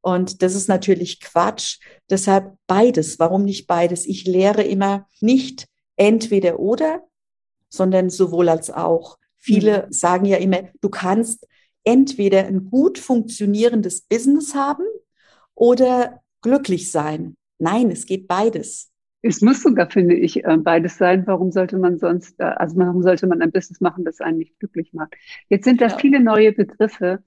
Und 0.00 0.42
das 0.42 0.54
ist 0.54 0.68
natürlich 0.68 1.20
Quatsch. 1.20 1.78
Deshalb 2.08 2.56
beides. 2.66 3.18
Warum 3.18 3.44
nicht 3.44 3.66
beides? 3.66 4.06
Ich 4.06 4.24
lehre 4.24 4.62
immer 4.62 5.08
nicht 5.20 5.66
entweder 5.96 6.60
oder, 6.60 7.02
sondern 7.68 8.10
sowohl 8.10 8.48
als 8.48 8.70
auch. 8.70 9.18
Viele 9.36 9.86
mhm. 9.86 9.92
sagen 9.92 10.26
ja 10.26 10.36
immer, 10.36 10.68
du 10.80 10.88
kannst 10.88 11.46
entweder 11.82 12.46
ein 12.46 12.70
gut 12.70 12.98
funktionierendes 12.98 14.02
Business 14.02 14.54
haben 14.54 14.84
oder 15.54 16.20
glücklich 16.42 16.90
sein. 16.90 17.36
Nein, 17.58 17.90
es 17.90 18.06
geht 18.06 18.28
beides. 18.28 18.92
Es 19.22 19.40
muss 19.40 19.62
sogar, 19.62 19.90
finde 19.90 20.14
ich, 20.14 20.44
äh, 20.44 20.56
beides 20.56 20.98
sein. 20.98 21.26
Warum 21.26 21.50
sollte 21.50 21.78
man 21.78 21.98
sonst, 21.98 22.38
äh, 22.38 22.44
also 22.44 22.76
warum 22.76 23.02
sollte 23.02 23.26
man 23.26 23.42
ein 23.42 23.50
Business 23.50 23.80
machen, 23.80 24.04
das 24.04 24.20
einen 24.20 24.38
nicht 24.38 24.58
glücklich 24.58 24.92
macht? 24.92 25.14
Jetzt 25.48 25.64
sind 25.64 25.80
da 25.80 25.88
ja. 25.88 25.98
viele 25.98 26.20
neue 26.20 26.52
Begriffe, 26.52 27.22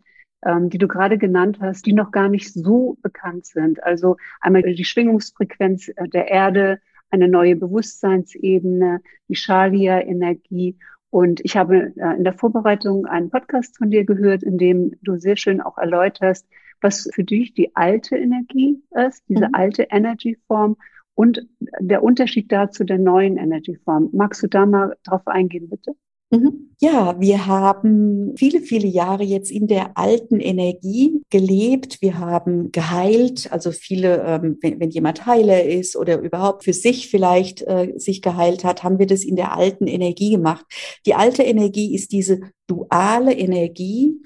ähm, 0.46 0.69
die 0.69 0.77
du 0.77 0.88
gerade 0.88 1.17
genannt 1.17 1.58
hast, 1.60 1.86
die 1.86 1.93
noch 1.93 2.12
gar 2.12 2.29
nicht 2.29 2.53
so 2.53 2.98
bekannt 3.01 3.46
sind. 3.46 3.84
Also 3.84 4.17
einmal 4.39 4.62
die 4.63 4.86
Schwingungsfrequenz 4.86 5.89
äh, 5.89 6.08
der 6.08 6.29
Erde, 6.29 6.79
eine 7.10 7.27
neue 7.27 7.55
Bewusstseinsebene, 7.55 9.01
die 9.27 9.36
Shalia-Energie. 9.36 10.77
Und 11.10 11.41
ich 11.43 11.58
habe 11.58 11.91
in 12.17 12.24
der 12.24 12.36
Vorbereitung 12.36 13.08
einen 13.08 13.31
Podcast 13.31 13.79
von 13.79 13.89
dir 13.89 14.05
gehört, 14.05 14.43
in 14.43 14.60
dem 14.60 14.91
du 15.01 15.17
sehr 15.17 15.38
schön 15.38 15.60
auch 15.60 15.79
erläuterst, 15.79 16.46
was 16.81 17.10
für 17.12 17.24
dich 17.24 17.55
die 17.55 17.75
alte 17.75 18.15
Energie 18.15 18.81
ist, 19.08 19.24
diese 19.27 19.48
mhm. 19.48 19.55
alte 19.55 19.88
Energy-Form 19.89 20.77
und 21.19 21.45
der 21.81 22.01
Unterschied 22.01 22.49
dazu 22.49 22.85
der 22.85 22.97
neuen 22.97 23.35
Energieform. 23.35 24.07
Magst 24.13 24.41
du 24.41 24.47
da 24.47 24.65
mal 24.65 24.95
drauf 25.03 25.27
eingehen, 25.27 25.67
bitte? 25.67 25.91
Mhm. 26.31 26.69
Ja, 26.79 27.19
wir 27.19 27.45
haben 27.45 28.38
viele, 28.38 28.61
viele 28.61 28.88
Jahre 28.88 29.23
jetzt 29.23 29.51
in 29.51 29.67
der 29.67 29.97
alten 29.97 30.39
Energie 30.39 31.21
gelebt. 31.29 32.01
Wir 32.01 32.19
haben 32.19 32.71
geheilt. 32.71 33.51
Also 33.51 33.71
viele, 33.71 34.23
ähm, 34.23 34.59
wenn, 34.61 34.91
jemand 34.91 35.25
Heiler 35.25 35.65
ist 35.65 35.97
oder 35.97 36.21
überhaupt 36.21 36.63
für 36.63 36.71
sich 36.71 37.09
vielleicht 37.09 37.63
äh, 37.63 37.95
sich 37.97 38.21
geheilt 38.21 38.63
hat, 38.63 38.85
haben 38.85 38.97
wir 38.97 39.07
das 39.07 39.25
in 39.25 39.35
der 39.35 39.57
alten 39.57 39.88
Energie 39.88 40.31
gemacht. 40.31 40.65
Die 41.05 41.15
alte 41.15 41.43
Energie 41.43 41.93
ist 41.93 42.13
diese 42.13 42.39
duale 42.65 43.33
Energie, 43.33 44.21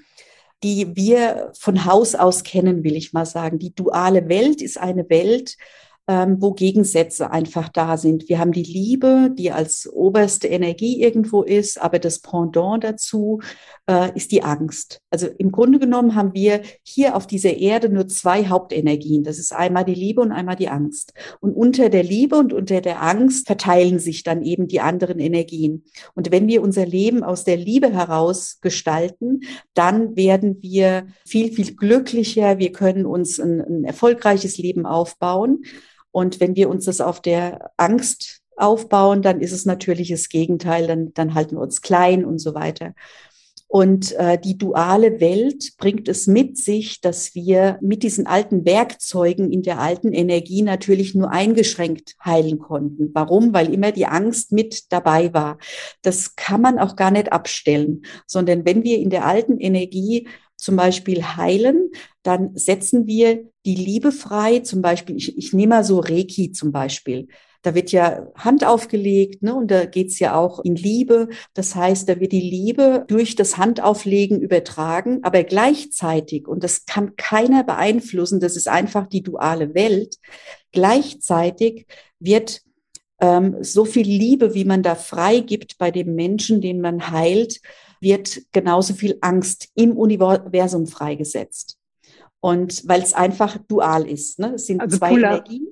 die 0.62 0.95
wir 0.95 1.53
von 1.57 1.85
Haus 1.85 2.13
aus 2.13 2.43
kennen, 2.43 2.83
will 2.83 2.95
ich 2.95 3.13
mal 3.13 3.25
sagen. 3.25 3.57
Die 3.57 3.73
duale 3.73 4.29
Welt 4.29 4.62
ist 4.62 4.79
eine 4.79 5.09
Welt, 5.09 5.57
ähm, 6.07 6.38
wo 6.41 6.51
Gegensätze 6.51 7.31
einfach 7.31 7.69
da 7.69 7.95
sind. 7.95 8.27
Wir 8.27 8.39
haben 8.39 8.51
die 8.51 8.63
Liebe, 8.63 9.31
die 9.38 9.51
als 9.51 9.89
oberste 9.91 10.48
Energie 10.50 11.01
irgendwo 11.01 11.43
ist, 11.43 11.81
aber 11.81 11.98
das 11.98 12.19
Pendant 12.19 12.83
dazu 12.83 13.39
äh, 13.89 14.15
ist 14.15 14.31
die 14.33 14.43
Angst. 14.43 15.00
Also 15.10 15.27
im 15.38 15.51
Grunde 15.51 15.79
genommen 15.79 16.15
haben 16.15 16.33
wir 16.33 16.62
hier 16.83 17.15
auf 17.15 17.25
dieser 17.25 17.55
Erde 17.55 17.88
nur 17.88 18.10
zwei 18.10 18.50
Hauptenergien. 18.50 19.24
Das 19.24 19.39
ist 19.39 19.53
einmal 19.53 19.86
die 19.86 19.95
Liebe 19.95 20.19
und 20.19 20.33
einmal 20.33 20.57
die 20.57 20.67
Angst. 20.67 21.13
Und 21.39 21.53
unter 21.53 21.89
der 21.89 22.03
Liebe 22.03 22.36
und 22.36 22.51
unter 22.51 22.81
der 22.81 23.01
Angst 23.01 23.48
verteilen 23.48 24.00
sich 24.00 24.24
dann 24.24 24.41
eben 24.41 24.67
die 24.67 24.81
anderen 24.81 25.19
Energien. 25.19 25.86
Und 26.15 26.31
wenn 26.31 26.48
wir 26.48 26.62
unser 26.62 26.86
Leben 26.86 27.24
aus 27.24 27.45
der 27.45 27.57
Liebe 27.57 27.93
heraus 27.93 28.60
gestalten, 28.60 29.41
dann 29.74 30.17
werden 30.17 30.57
wir 30.62 31.07
viel, 31.25 31.53
viel 31.53 31.75
glücklicher. 31.75 32.60
Wir 32.60 32.74
können 32.74 33.05
uns 33.05 33.39
ein, 33.39 33.62
ein 33.62 33.83
erfolgreiches 33.86 34.57
Leben 34.57 34.86
aufbauen. 34.86 35.63
Und 36.13 36.39
wenn 36.39 36.55
wir 36.55 36.70
uns 36.70 36.86
das 36.86 37.01
auf 37.01 37.22
der 37.22 37.72
Angst 37.75 38.41
aufbauen, 38.55 39.24
dann 39.24 39.41
ist 39.41 39.51
es 39.51 39.65
natürlich 39.65 40.10
das 40.10 40.29
Gegenteil, 40.29 40.86
dann, 40.86 41.12
dann 41.15 41.34
halten 41.34 41.55
wir 41.55 41.62
uns 41.62 41.82
klein 41.82 42.24
und 42.24 42.38
so 42.38 42.53
weiter. 42.53 42.93
Und 43.67 44.12
äh, 44.12 44.38
die 44.38 44.55
duale 44.55 45.20
Welt 45.20 45.74
bringt 45.79 46.08
es 46.08 46.27
mit 46.27 46.60
sich, 46.60 47.01
dass 47.01 47.34
wir 47.34 47.79
mit 47.82 48.03
diesen 48.03 48.27
alten 48.27 48.63
Werkzeugen 48.65 49.51
in 49.51 49.63
der 49.63 49.79
alten 49.79 50.13
Energie 50.13 50.62
natürlich 50.62 51.15
nur 51.15 51.32
eingeschränkt 51.32 52.13
heilen 52.24 52.60
konnten. 52.60 53.10
Warum? 53.15 53.51
Weil 53.51 53.74
immer 53.74 53.91
die 53.91 54.05
Angst 54.05 54.51
mit 54.51 54.91
dabei 54.91 55.34
war. 55.34 55.58
Das 56.03 56.36
kann 56.36 56.62
man 56.62 56.77
auch 56.77 56.96
gar 56.96 57.10
nicht 57.10 57.34
abstellen, 57.34 58.05
sondern 58.27 58.63
wenn 58.63 58.84
wir 58.84 59.00
in 59.00 59.10
der 59.10 59.25
alten 59.25 59.58
Energie 59.58 60.27
zum 60.55 60.75
Beispiel 60.75 61.24
heilen, 61.24 61.89
dann 62.22 62.55
setzen 62.55 63.08
wir 63.08 63.43
die 63.65 63.75
Liebe 63.75 64.12
frei. 64.12 64.60
Zum 64.60 64.82
Beispiel, 64.82 65.15
ich, 65.15 65.38
ich 65.38 65.53
nehme 65.53 65.75
mal 65.75 65.84
so 65.84 66.00
Reiki 66.00 66.51
zum 66.51 66.72
Beispiel. 66.72 67.27
Da 67.62 67.75
wird 67.75 67.93
ja 67.93 68.27
Hand 68.36 68.65
aufgelegt, 68.65 69.41
ne, 69.41 69.55
und 69.55 69.72
da 69.72 69.86
geht's 69.86 70.20
ja 70.20 70.36
auch 70.36 70.60
in 70.60 70.75
Liebe. 70.75 71.29
Das 71.53 71.75
heißt, 71.75 72.10
da 72.10 72.20
wird 72.20 72.34
die 72.34 72.41
Liebe 72.41 73.05
durch 73.08 73.36
das 73.36 73.58
Handauflegen 73.58 74.41
übertragen, 74.41 75.20
aber 75.24 75.43
gleichzeitig, 75.43 76.48
und 76.48 76.63
das 76.63 76.86
kann 76.86 77.15
keiner 77.15 77.63
beeinflussen, 77.63 78.41
das 78.41 78.58
ist 78.58 78.67
einfach 78.67 79.08
die 79.08 79.24
duale 79.24 79.74
Welt, 79.74 80.17
gleichzeitig 80.74 81.86
wird 82.20 82.63
ähm, 83.22 83.55
so 83.62 83.86
viel 83.86 84.08
Liebe, 84.08 84.53
wie 84.53 84.65
man 84.65 84.84
da 84.84 84.96
freigibt 84.96 85.77
bei 85.77 85.89
dem 85.89 86.15
Menschen, 86.15 86.60
den 86.60 86.82
man 86.82 87.12
heilt, 87.12 87.62
wird 88.01 88.41
genauso 88.51 88.93
viel 88.93 89.17
Angst 89.22 89.70
im 89.75 89.96
Universum 89.96 90.86
freigesetzt. 90.88 91.77
Und 92.43 92.85
weil 92.89 93.01
es 93.01 93.13
einfach 93.13 93.57
dual 93.69 94.05
ist. 94.05 94.38
Ne? 94.38 94.55
Es 94.55 94.67
sind 94.67 94.81
also 94.81 94.97
zwei 94.97 95.12
Polar, 95.12 95.35
Energien. 95.35 95.67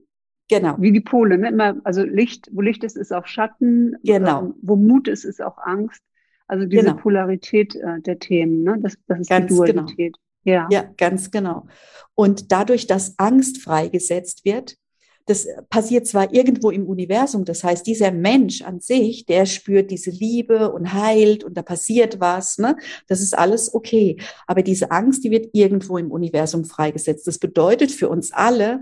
Genau. 0.48 0.78
Wie 0.80 0.94
die 0.94 1.02
Pole, 1.02 1.38
ne? 1.38 1.50
Immer, 1.50 1.76
also 1.84 2.02
Licht, 2.04 2.48
wo 2.54 2.62
Licht 2.62 2.86
ist, 2.86 2.96
ist 2.96 3.12
auch 3.12 3.28
Schatten. 3.28 3.98
Genau. 4.06 4.44
Ähm, 4.44 4.54
wo 4.62 4.78
Mut 4.78 5.10
ist, 5.10 5.26
ist 5.26 5.42
auch 5.42 5.58
Angst. 5.58 6.02
Also 6.48 6.66
diese 6.66 6.84
genau. 6.84 6.96
Polarität 6.96 7.76
äh, 7.76 8.00
der 8.00 8.20
Themen, 8.20 8.64
ne? 8.64 8.78
Das, 8.80 8.96
das 9.06 9.20
ist 9.20 9.30
ganz 9.30 9.48
die 9.48 9.60
genau. 9.60 9.66
Dualität. 9.66 10.16
Genau. 10.46 10.58
Ja. 10.60 10.68
ja, 10.72 10.84
ganz 10.96 11.30
genau. 11.30 11.68
Und 12.16 12.54
dadurch, 12.54 12.88
dass 12.88 13.20
Angst 13.20 13.62
freigesetzt 13.62 14.46
wird, 14.46 14.78
das 15.26 15.48
passiert 15.70 16.08
zwar 16.08 16.34
irgendwo 16.34 16.72
im 16.72 16.88
Universum, 16.88 17.46
das 17.46 17.64
heißt, 17.64 17.86
dieser 17.86 18.12
Mensch 18.12 18.62
an 18.62 18.80
sich, 18.80 19.26
der 19.26 19.46
spürt 19.46 19.92
diese 19.92 20.12
Liebe 20.12 20.72
und 20.72 20.94
heilt 20.94 21.44
und 21.44 21.56
da 21.56 21.62
passiert 21.62 22.20
was, 22.20 22.58
ne? 22.58 22.78
Das 23.08 23.22
ist 23.22 23.38
alles 23.38 23.74
okay. 23.74 24.18
Aber 24.48 24.62
diese 24.64 24.92
Angst, 24.92 25.24
die 25.24 25.32
wird 25.32 25.50
irgendwo 25.54 25.98
im 25.98 26.12
Universum 26.12 26.66
freigesetzt. 26.66 27.28
Das 27.28 27.38
bedeutet 27.38 27.92
für 27.92 28.10
uns 28.10 28.32
alle, 28.32 28.82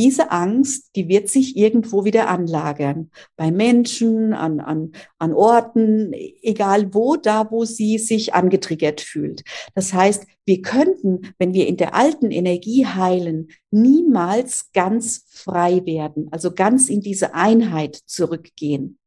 diese 0.00 0.30
Angst, 0.30 0.96
die 0.96 1.08
wird 1.08 1.28
sich 1.28 1.58
irgendwo 1.58 2.06
wieder 2.06 2.28
anlagern. 2.28 3.10
Bei 3.36 3.50
Menschen, 3.50 4.32
an, 4.32 4.58
an, 4.58 4.92
an 5.18 5.34
Orten, 5.34 6.14
egal 6.40 6.94
wo, 6.94 7.16
da 7.16 7.50
wo 7.50 7.66
sie 7.66 7.98
sich 7.98 8.32
angetriggert 8.32 9.02
fühlt. 9.02 9.44
Das 9.74 9.92
heißt, 9.92 10.24
wir 10.46 10.62
könnten, 10.62 11.34
wenn 11.38 11.52
wir 11.52 11.66
in 11.66 11.76
der 11.76 11.94
alten 11.94 12.30
Energie 12.30 12.86
heilen, 12.86 13.48
niemals 13.70 14.72
ganz 14.72 15.26
frei 15.28 15.84
werden, 15.84 16.28
also 16.30 16.54
ganz 16.54 16.88
in 16.88 17.02
diese 17.02 17.34
Einheit 17.34 17.94
zurückgehen. 18.06 18.98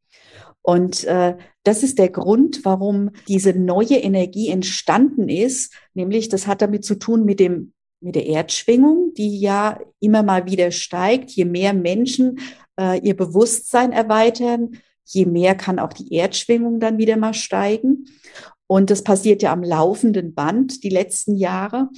Und 0.61 1.05
äh, 1.05 1.37
das 1.63 1.81
ist 1.81 1.97
der 1.97 2.09
Grund, 2.09 2.63
warum 2.65 3.09
diese 3.27 3.53
neue 3.53 3.97
Energie 3.97 4.49
entstanden 4.49 5.27
ist. 5.27 5.73
Nämlich, 5.95 6.29
das 6.29 6.45
hat 6.45 6.61
damit 6.61 6.85
zu 6.85 6.99
tun 6.99 7.25
mit 7.25 7.39
dem 7.39 7.73
mit 8.03 8.15
der 8.15 8.25
Erdschwingung, 8.25 9.13
die 9.15 9.39
ja 9.39 9.79
immer 9.99 10.23
mal 10.23 10.45
wieder 10.45 10.71
steigt, 10.71 11.31
je 11.31 11.45
mehr 11.45 11.73
Menschen 11.73 12.39
äh, 12.79 12.99
ihr 12.99 13.15
Bewusstsein 13.15 13.91
erweitern, 13.91 14.77
je 15.05 15.25
mehr 15.25 15.55
kann 15.55 15.79
auch 15.79 15.93
die 15.93 16.13
Erdschwingung 16.13 16.79
dann 16.79 16.97
wieder 16.97 17.17
mal 17.17 17.33
steigen. 17.33 18.05
Und 18.67 18.89
das 18.89 19.03
passiert 19.03 19.41
ja 19.41 19.51
am 19.51 19.63
laufenden 19.63 20.33
Band 20.33 20.83
die 20.83 20.89
letzten 20.89 21.35
Jahre. 21.35 21.89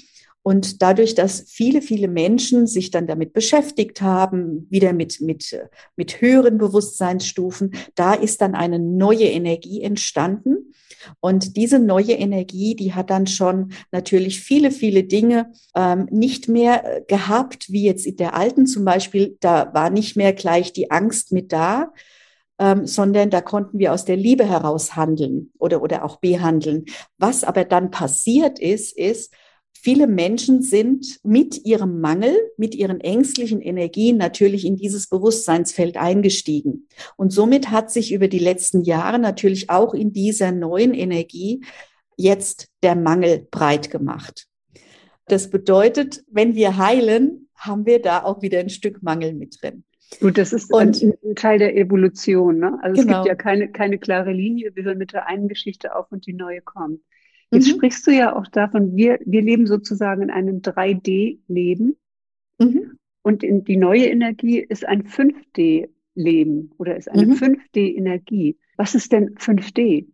Und 0.48 0.84
dadurch, 0.84 1.16
dass 1.16 1.46
viele, 1.48 1.82
viele 1.82 2.08
Menschen 2.08 2.68
sich 2.68 2.92
dann 2.92 3.08
damit 3.08 3.34
beschäftigt 3.34 4.04
haben, 4.04 4.68
wieder 4.70 4.94
mit, 4.94 5.20
mit, 5.20 5.60
mit 5.96 6.22
höheren 6.22 6.60
Bewusstseinsstufen, 6.60 7.74
da 7.96 8.14
ist 8.14 8.42
dann 8.42 8.54
eine 8.54 8.78
neue 8.78 9.26
Energie 9.26 9.82
entstanden. 9.82 10.72
Und 11.20 11.58
diese 11.58 11.80
neue 11.80 12.12
Energie, 12.12 12.76
die 12.76 12.94
hat 12.94 13.10
dann 13.10 13.26
schon 13.26 13.72
natürlich 13.92 14.40
viele, 14.40 14.70
viele 14.70 15.04
Dinge 15.04 15.52
ähm, 15.76 16.08
nicht 16.12 16.48
mehr 16.48 17.04
gehabt, 17.08 17.72
wie 17.72 17.86
jetzt 17.86 18.06
in 18.06 18.18
der 18.18 18.36
alten 18.36 18.68
zum 18.68 18.86
Beispiel. 18.86 19.38
Da 19.40 19.74
war 19.74 19.90
nicht 19.90 20.16
mehr 20.16 20.34
gleich 20.34 20.72
die 20.72 20.92
Angst 20.92 21.32
mit 21.32 21.54
da, 21.54 21.92
ähm, 22.60 22.86
sondern 22.86 23.32
da 23.32 23.42
konnten 23.42 23.80
wir 23.80 23.94
aus 23.94 24.06
der 24.06 24.16
Liebe 24.16 24.48
heraus 24.48 24.96
handeln 24.96 25.52
oder, 25.58 25.82
oder 25.82 26.06
auch 26.06 26.18
behandeln. 26.18 26.86
Was 27.18 27.44
aber 27.44 27.66
dann 27.66 27.90
passiert 27.90 28.60
ist, 28.60 28.96
ist, 28.96 29.34
Viele 29.86 30.08
Menschen 30.08 30.64
sind 30.64 31.20
mit 31.24 31.64
ihrem 31.64 32.02
Mangel, 32.02 32.36
mit 32.58 32.74
ihren 32.74 33.02
ängstlichen 33.02 33.62
Energien 33.62 34.18
natürlich 34.18 34.66
in 34.66 34.78
dieses 34.78 35.08
Bewusstseinsfeld 35.08 35.96
eingestiegen. 35.96 36.88
Und 37.18 37.32
somit 37.32 37.70
hat 37.70 37.92
sich 37.92 38.12
über 38.12 38.28
die 38.28 38.40
letzten 38.40 38.82
Jahre 38.82 39.20
natürlich 39.20 39.70
auch 39.70 39.94
in 39.94 40.12
dieser 40.12 40.52
neuen 40.52 40.96
Energie 40.96 41.64
jetzt 42.18 42.70
der 42.82 42.96
Mangel 42.96 43.48
breit 43.52 43.92
gemacht. 43.92 44.48
Das 45.28 45.52
bedeutet, 45.52 46.24
wenn 46.32 46.56
wir 46.56 46.78
heilen, 46.78 47.48
haben 47.54 47.86
wir 47.86 48.02
da 48.02 48.24
auch 48.24 48.42
wieder 48.42 48.62
ein 48.62 48.72
Stück 48.72 49.04
Mangel 49.04 49.36
mit 49.36 49.62
drin. 49.62 49.84
Gut, 50.20 50.40
das 50.40 50.52
ist 50.52 50.74
und, 50.74 51.00
ein, 51.00 51.36
Teil 51.36 51.60
der 51.60 51.78
Evolution. 51.78 52.58
Ne? 52.58 52.80
Also 52.82 52.82
genau. 52.82 52.90
es 52.94 52.98
gibt 52.98 53.08
genau. 53.08 53.26
ja 53.28 53.36
keine, 53.36 53.72
keine 53.72 54.00
klare 54.00 54.34
Linie. 54.34 54.76
Wir 54.76 54.84
hören 54.84 54.98
mit 54.98 55.14
der 55.14 55.28
einen 55.28 55.48
Geschichte 55.48 55.96
auf 55.96 56.12
und 56.12 56.26
die 56.26 56.34
neue 56.34 56.62
kommt. 56.62 57.02
Jetzt 57.52 57.68
mhm. 57.68 57.72
sprichst 57.72 58.08
du 58.08 58.12
ja 58.12 58.36
auch 58.36 58.48
davon, 58.48 58.96
wir, 58.96 59.20
wir 59.26 59.42
leben 59.42 59.68
sozusagen 59.68 60.24
in 60.24 60.32
einem 60.32 60.62
3D-Leben. 60.62 61.98
Mhm. 62.60 62.98
Und 63.22 63.44
in, 63.44 63.64
die 63.64 63.78
neue 63.78 64.06
Energie 64.06 64.60
ist 64.60 64.86
ein 64.86 65.08
5D-Leben 65.08 66.72
oder 66.78 66.96
ist 66.96 67.10
eine 67.10 67.26
mhm. 67.26 67.34
5D-Energie. 67.34 68.58
Was 68.78 68.96
ist 68.96 69.12
denn 69.12 69.36
5D? 69.36 70.08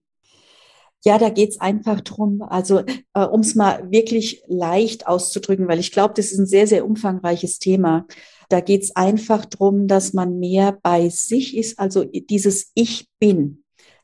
Ja, 1.04 1.18
da 1.18 1.30
geht's 1.30 1.60
einfach 1.60 2.02
drum, 2.02 2.44
also 2.44 2.84
äh, 3.16 3.26
um 3.26 3.40
es 3.40 3.56
mal 3.56 3.92
wirklich 3.92 4.44
leicht 4.48 5.08
auszudrücken, 5.08 5.68
weil 5.68 5.80
ich 5.80 5.92
glaube, 5.92 6.14
das 6.16 6.32
ist 6.32 6.38
ein 6.38 6.46
sehr, 6.46 6.68
sehr 6.68 6.86
umfangreiches 6.86 7.58
Thema. 7.58 8.06
Da 8.50 8.60
geht's 8.60 8.96
einfach 8.96 9.46
drum, 9.46 9.88
dass 9.88 10.14
man 10.14 10.38
mehr 10.38 10.78
bei 10.84 11.10
sich 11.10 11.58
ist, 11.58 11.80
also 11.80 12.04
dieses 12.04 12.72
Ich 12.76 13.10
bin 13.20 13.61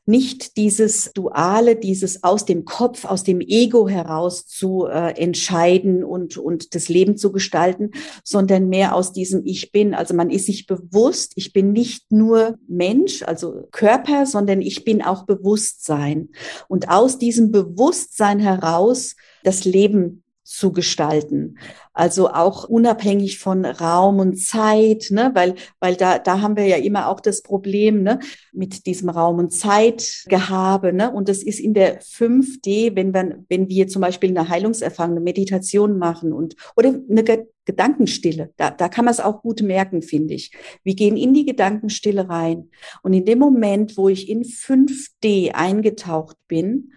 nicht 0.08 0.56
dieses 0.56 1.12
Duale, 1.12 1.76
dieses 1.76 2.24
aus 2.24 2.46
dem 2.46 2.64
Kopf, 2.64 3.04
aus 3.04 3.24
dem 3.24 3.40
Ego 3.40 3.88
heraus 3.88 4.46
zu 4.46 4.86
äh, 4.86 5.12
entscheiden 5.20 6.02
und, 6.02 6.38
und 6.38 6.74
das 6.74 6.88
Leben 6.88 7.18
zu 7.18 7.30
gestalten, 7.30 7.90
sondern 8.24 8.68
mehr 8.68 8.94
aus 8.94 9.12
diesem 9.12 9.44
Ich 9.44 9.70
bin. 9.70 9.94
Also 9.94 10.14
man 10.14 10.30
ist 10.30 10.46
sich 10.46 10.66
bewusst, 10.66 11.32
ich 11.36 11.52
bin 11.52 11.72
nicht 11.72 12.10
nur 12.10 12.58
Mensch, 12.66 13.22
also 13.22 13.68
Körper, 13.70 14.24
sondern 14.24 14.62
ich 14.62 14.84
bin 14.84 15.02
auch 15.02 15.26
Bewusstsein. 15.26 16.30
Und 16.68 16.88
aus 16.88 17.18
diesem 17.18 17.52
Bewusstsein 17.52 18.40
heraus 18.40 19.14
das 19.44 19.66
Leben 19.66 20.24
zu 20.48 20.72
gestalten. 20.72 21.58
Also 21.92 22.30
auch 22.30 22.66
unabhängig 22.66 23.38
von 23.38 23.66
Raum 23.66 24.18
und 24.18 24.36
Zeit, 24.36 25.08
ne? 25.10 25.30
weil, 25.34 25.56
weil 25.78 25.94
da, 25.94 26.18
da 26.18 26.40
haben 26.40 26.56
wir 26.56 26.64
ja 26.64 26.76
immer 26.76 27.08
auch 27.08 27.20
das 27.20 27.42
Problem 27.42 28.02
ne? 28.02 28.18
mit 28.52 28.86
diesem 28.86 29.10
Raum 29.10 29.38
und 29.38 29.50
Zeitgehabe. 29.50 30.94
Ne? 30.94 31.12
Und 31.12 31.28
das 31.28 31.42
ist 31.42 31.60
in 31.60 31.74
der 31.74 32.00
5D, 32.00 32.96
wenn 32.96 33.12
wir, 33.12 33.44
wenn 33.50 33.68
wir 33.68 33.88
zum 33.88 34.00
Beispiel 34.00 34.30
eine 34.30 34.48
Heilungserfahrung, 34.48 35.12
eine 35.12 35.20
Meditation 35.20 35.98
machen 35.98 36.32
und 36.32 36.56
oder 36.76 36.94
eine 37.10 37.24
Gedankenstille, 37.66 38.54
da, 38.56 38.70
da 38.70 38.88
kann 38.88 39.04
man 39.04 39.12
es 39.12 39.20
auch 39.20 39.42
gut 39.42 39.60
merken, 39.60 40.00
finde 40.00 40.32
ich. 40.32 40.52
Wir 40.82 40.94
gehen 40.94 41.18
in 41.18 41.34
die 41.34 41.44
Gedankenstille 41.44 42.26
rein. 42.26 42.70
Und 43.02 43.12
in 43.12 43.26
dem 43.26 43.38
Moment, 43.38 43.98
wo 43.98 44.08
ich 44.08 44.30
in 44.30 44.44
5D 44.44 45.52
eingetaucht 45.52 46.38
bin, 46.48 46.92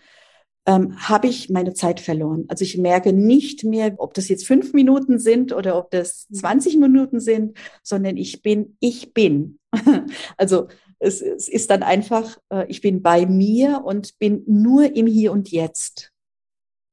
ähm, 0.65 0.97
habe 0.97 1.28
ich 1.28 1.50
meine 1.50 1.74
Zeit 1.74 2.00
verloren. 2.00 2.45
Also 2.47 2.63
ich 2.63 2.78
merke 2.78 3.13
nicht 3.13 3.63
mehr, 3.63 3.95
ob 3.97 4.13
das 4.13 4.30
jetzt 4.30 4.45
fünf 4.45 4.74
Minuten 4.74 5.19
sind 5.19 5.54
oder 5.54 5.78
ob 5.78 5.91
das 5.91 6.28
20 6.30 6.78
Minuten 6.78 7.19
sind, 7.19 7.58
sondern 7.84 8.17
ich 8.17 8.41
bin, 8.41 8.78
ich 8.80 9.13
bin. 9.13 9.60
also 10.38 10.67
es, 11.00 11.21
es 11.21 11.47
ist 11.47 11.71
dann 11.71 11.84
einfach, 11.84 12.38
äh, 12.50 12.65
ich 12.67 12.82
bin 12.82 13.02
bei 13.02 13.26
mir 13.26 13.82
und 13.84 14.19
bin 14.19 14.43
nur 14.45 14.95
im 14.95 15.08
Hier 15.08 15.32
und 15.32 15.50
Jetzt. 15.52 16.12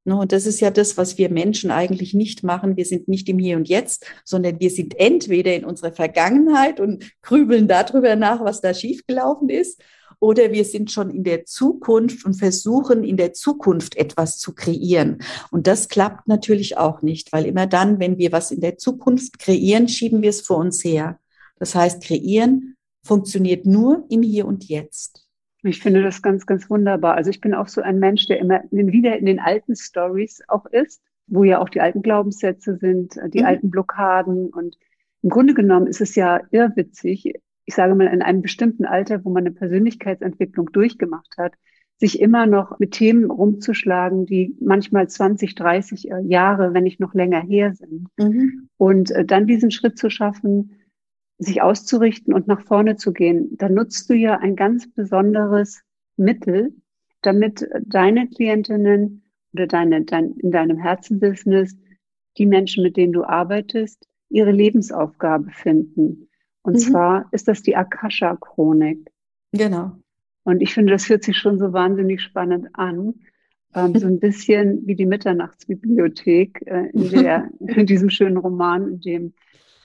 Ne, 0.08 0.16
und 0.16 0.32
das 0.32 0.46
ist 0.46 0.60
ja 0.60 0.70
das, 0.70 0.96
was 0.96 1.18
wir 1.18 1.28
Menschen 1.28 1.70
eigentlich 1.70 2.14
nicht 2.14 2.42
machen. 2.42 2.78
Wir 2.78 2.86
sind 2.86 3.08
nicht 3.08 3.28
im 3.28 3.38
Hier 3.38 3.58
und 3.58 3.68
Jetzt, 3.68 4.06
sondern 4.24 4.58
wir 4.58 4.70
sind 4.70 4.98
entweder 4.98 5.54
in 5.54 5.66
unserer 5.66 5.92
Vergangenheit 5.92 6.80
und 6.80 7.12
grübeln 7.20 7.68
darüber 7.68 8.16
nach, 8.16 8.42
was 8.42 8.62
da 8.62 8.72
schiefgelaufen 8.72 9.50
ist, 9.50 9.82
oder 10.20 10.52
wir 10.52 10.64
sind 10.64 10.90
schon 10.90 11.10
in 11.10 11.24
der 11.24 11.44
Zukunft 11.44 12.24
und 12.24 12.34
versuchen 12.34 13.04
in 13.04 13.16
der 13.16 13.32
Zukunft 13.32 13.96
etwas 13.96 14.38
zu 14.38 14.54
kreieren. 14.54 15.18
Und 15.50 15.66
das 15.66 15.88
klappt 15.88 16.26
natürlich 16.26 16.76
auch 16.76 17.02
nicht, 17.02 17.32
weil 17.32 17.46
immer 17.46 17.66
dann, 17.66 18.00
wenn 18.00 18.18
wir 18.18 18.32
was 18.32 18.50
in 18.50 18.60
der 18.60 18.78
Zukunft 18.78 19.38
kreieren, 19.38 19.88
schieben 19.88 20.22
wir 20.22 20.30
es 20.30 20.40
vor 20.40 20.58
uns 20.58 20.82
her. 20.82 21.18
Das 21.58 21.74
heißt, 21.74 22.02
kreieren 22.02 22.76
funktioniert 23.04 23.66
nur 23.66 24.04
im 24.10 24.22
Hier 24.22 24.46
und 24.46 24.68
Jetzt. 24.68 25.24
Ich 25.62 25.80
finde 25.80 26.02
das 26.02 26.22
ganz, 26.22 26.46
ganz 26.46 26.70
wunderbar. 26.70 27.14
Also 27.14 27.30
ich 27.30 27.40
bin 27.40 27.54
auch 27.54 27.68
so 27.68 27.80
ein 27.80 27.98
Mensch, 27.98 28.26
der 28.26 28.38
immer 28.38 28.62
wieder 28.70 29.18
in 29.18 29.26
den 29.26 29.40
alten 29.40 29.74
Stories 29.74 30.40
auch 30.46 30.66
ist, 30.66 31.02
wo 31.26 31.44
ja 31.44 31.60
auch 31.60 31.68
die 31.68 31.80
alten 31.80 32.02
Glaubenssätze 32.02 32.76
sind, 32.76 33.16
die 33.32 33.40
mhm. 33.40 33.46
alten 33.46 33.70
Blockaden. 33.70 34.50
Und 34.50 34.76
im 35.22 35.30
Grunde 35.30 35.54
genommen 35.54 35.86
ist 35.86 36.00
es 36.00 36.14
ja 36.14 36.40
irrwitzig, 36.50 37.34
ich 37.68 37.74
sage 37.74 37.94
mal, 37.94 38.06
in 38.06 38.22
einem 38.22 38.40
bestimmten 38.40 38.86
Alter, 38.86 39.26
wo 39.26 39.30
man 39.30 39.44
eine 39.44 39.54
Persönlichkeitsentwicklung 39.54 40.72
durchgemacht 40.72 41.36
hat, 41.36 41.52
sich 41.98 42.18
immer 42.18 42.46
noch 42.46 42.78
mit 42.78 42.92
Themen 42.92 43.30
rumzuschlagen, 43.30 44.24
die 44.24 44.56
manchmal 44.58 45.06
20, 45.06 45.54
30 45.54 46.10
äh, 46.10 46.20
Jahre, 46.20 46.72
wenn 46.72 46.84
nicht 46.84 46.98
noch 46.98 47.12
länger 47.12 47.42
her 47.42 47.74
sind. 47.74 48.08
Mhm. 48.16 48.70
Und 48.78 49.10
äh, 49.10 49.26
dann 49.26 49.46
diesen 49.46 49.70
Schritt 49.70 49.98
zu 49.98 50.08
schaffen, 50.08 50.78
sich 51.36 51.60
auszurichten 51.60 52.32
und 52.32 52.48
nach 52.48 52.62
vorne 52.62 52.96
zu 52.96 53.12
gehen, 53.12 53.50
da 53.58 53.68
nutzt 53.68 54.08
du 54.08 54.14
ja 54.14 54.38
ein 54.38 54.56
ganz 54.56 54.90
besonderes 54.90 55.82
Mittel, 56.16 56.72
damit 57.20 57.68
deine 57.84 58.28
Klientinnen 58.28 59.24
oder 59.52 59.66
deine, 59.66 60.04
dein, 60.04 60.32
in 60.38 60.52
deinem 60.52 60.78
Herzenbusiness, 60.78 61.76
die 62.38 62.46
Menschen, 62.46 62.82
mit 62.82 62.96
denen 62.96 63.12
du 63.12 63.24
arbeitest, 63.24 64.08
ihre 64.30 64.52
Lebensaufgabe 64.52 65.50
finden. 65.50 66.27
Und 66.68 66.74
mhm. 66.74 66.80
zwar 66.80 67.28
ist 67.32 67.48
das 67.48 67.62
die 67.62 67.76
Akasha-Chronik. 67.76 69.10
Genau. 69.52 69.92
Und 70.44 70.60
ich 70.60 70.74
finde, 70.74 70.92
das 70.92 71.08
hört 71.08 71.24
sich 71.24 71.38
schon 71.38 71.58
so 71.58 71.72
wahnsinnig 71.72 72.20
spannend 72.20 72.68
an. 72.74 73.14
Ähm, 73.74 73.94
so 73.98 74.06
ein 74.06 74.20
bisschen 74.20 74.86
wie 74.86 74.94
die 74.94 75.06
Mitternachtsbibliothek 75.06 76.62
äh, 76.66 76.90
in, 76.90 77.08
der, 77.08 77.48
in 77.60 77.86
diesem 77.86 78.10
schönen 78.10 78.36
Roman, 78.36 78.86
in 78.86 79.00
dem 79.00 79.32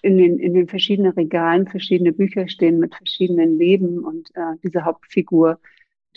in 0.01 0.17
den, 0.17 0.39
in 0.39 0.53
den 0.53 0.67
verschiedenen 0.67 1.13
Regalen 1.13 1.69
verschiedene 1.69 2.11
Bücher 2.11 2.49
stehen 2.49 2.79
mit 2.79 2.93
verschiedenen 2.93 3.57
Leben 3.57 3.99
und 3.99 4.29
äh, 4.35 4.57
diese 4.61 4.83
Hauptfigur 4.83 5.61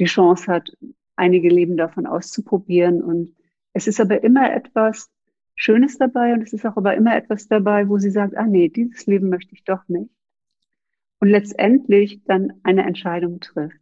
die 0.00 0.07
Chance 0.07 0.50
hat, 0.50 0.76
einige 1.14 1.48
Leben 1.48 1.76
davon 1.76 2.07
auszuprobieren. 2.07 3.00
Und 3.00 3.37
es 3.72 3.87
ist 3.87 4.00
aber 4.00 4.24
immer 4.24 4.52
etwas 4.52 5.09
Schönes 5.55 5.96
dabei 5.98 6.33
und 6.33 6.42
es 6.42 6.52
ist 6.52 6.66
auch 6.66 6.76
aber 6.76 6.96
immer 6.96 7.14
etwas 7.14 7.46
dabei, 7.46 7.88
wo 7.88 7.98
sie 7.98 8.11
sagt, 8.11 8.37
ah 8.37 8.46
nee, 8.46 8.68
dieses 8.68 9.07
Leben 9.07 9.29
möchte 9.29 9.55
ich 9.55 9.62
doch 9.62 9.87
nicht 9.87 10.11
und 11.20 11.29
letztendlich 11.29 12.20
dann 12.24 12.55
eine 12.62 12.85
Entscheidung 12.85 13.40
trifft. 13.40 13.81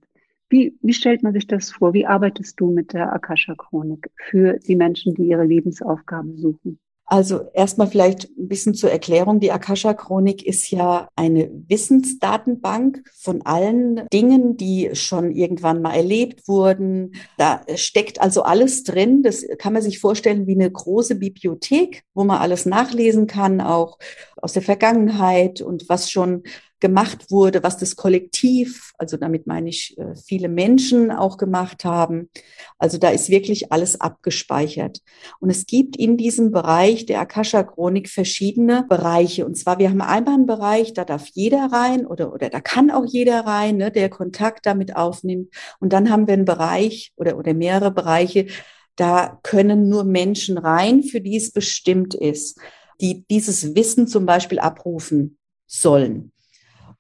Wie, 0.49 0.77
wie 0.83 0.93
stellt 0.93 1.23
man 1.23 1.33
sich 1.33 1.47
das 1.47 1.73
vor? 1.73 1.95
Wie 1.95 2.07
arbeitest 2.07 2.61
du 2.61 2.71
mit 2.71 2.93
der 2.93 3.13
Akasha-Chronik 3.13 4.11
für 4.17 4.59
die 4.59 4.77
Menschen, 4.77 5.15
die 5.15 5.25
ihre 5.25 5.45
Lebensaufgabe 5.45 6.37
suchen? 6.37 6.79
Also 7.07 7.43
erstmal 7.53 7.87
vielleicht 7.87 8.31
ein 8.39 8.49
bisschen 8.49 8.75
zur 8.75 8.91
Erklärung. 8.91 9.39
Die 9.39 9.53
Akasha-Chronik 9.53 10.43
ist 10.47 10.71
ja 10.71 11.09
eine 11.17 11.51
Wissensdatenbank 11.69 13.03
von 13.15 13.43
allen 13.43 14.09
Dingen, 14.11 14.57
die 14.57 14.91
schon 14.95 15.31
irgendwann 15.31 15.83
mal 15.83 15.95
erlebt 15.95 16.49
wurden. 16.49 17.15
Da 17.37 17.61
steckt 17.75 18.23
also 18.23 18.43
alles 18.43 18.85
drin. 18.85 19.23
Das 19.23 19.45
kann 19.59 19.75
man 19.75 19.83
sich 19.83 19.99
vorstellen 19.99 20.47
wie 20.47 20.55
eine 20.55 20.71
große 20.71 21.17
Bibliothek, 21.17 22.05
wo 22.15 22.25
man 22.25 22.39
alles 22.39 22.65
nachlesen 22.65 23.27
kann, 23.27 23.61
auch 23.61 23.99
aus 24.37 24.55
der 24.55 24.63
Vergangenheit 24.63 25.61
und 25.61 25.89
was 25.91 26.11
schon 26.11 26.43
gemacht 26.85 27.31
wurde, 27.31 27.63
was 27.63 27.79
das 27.79 27.97
Kollektiv, 27.97 28.93
also 28.99 29.17
damit 29.17 29.47
meine 29.47 29.71
ich 29.71 29.97
äh, 29.97 30.15
viele 30.17 30.51
Menschen 30.51 31.11
auch 31.11 31.39
gemacht 31.39 31.83
haben. 31.87 32.29
Also 32.77 32.99
da 32.99 33.09
ist 33.09 33.31
wirklich 33.31 33.73
alles 33.73 34.03
abgespeichert. 34.03 35.01
Und 35.41 35.49
es 35.49 35.65
gibt 35.65 35.97
in 35.97 36.19
diesem 36.19 36.51
Bereich 36.51 37.07
der 37.07 37.21
Akasha-Chronik 37.21 38.11
verschiedene 38.11 38.85
Bereiche. 38.87 39.47
Und 39.47 39.57
zwar, 39.57 39.79
wir 39.79 39.89
haben 39.89 40.03
einmal 40.03 40.35
einen 40.35 40.45
Bereich, 40.45 40.93
da 40.93 41.07
darf 41.07 41.29
jeder 41.33 41.73
rein 41.73 42.07
oder, 42.07 42.35
oder 42.35 42.51
da 42.51 42.61
kann 42.61 42.91
auch 42.91 43.07
jeder 43.07 43.47
rein, 43.47 43.79
ne, 43.79 43.91
der 43.91 44.11
Kontakt 44.11 44.67
damit 44.67 44.95
aufnimmt. 44.95 45.55
Und 45.81 45.95
dann 45.95 46.11
haben 46.11 46.27
wir 46.27 46.35
einen 46.35 46.45
Bereich 46.45 47.15
oder, 47.17 47.39
oder 47.39 47.55
mehrere 47.55 47.93
Bereiche, 47.93 48.49
da 48.95 49.41
können 49.43 49.89
nur 49.89 50.05
Menschen 50.05 50.59
rein, 50.59 51.03
für 51.03 51.23
die 51.23 51.39
es 51.39 51.51
bestimmt 51.51 52.13
ist, 52.13 52.61
die 53.01 53.25
dieses 53.31 53.75
Wissen 53.75 54.07
zum 54.07 54.27
Beispiel 54.27 54.59
abrufen 54.59 55.39
sollen 55.67 56.34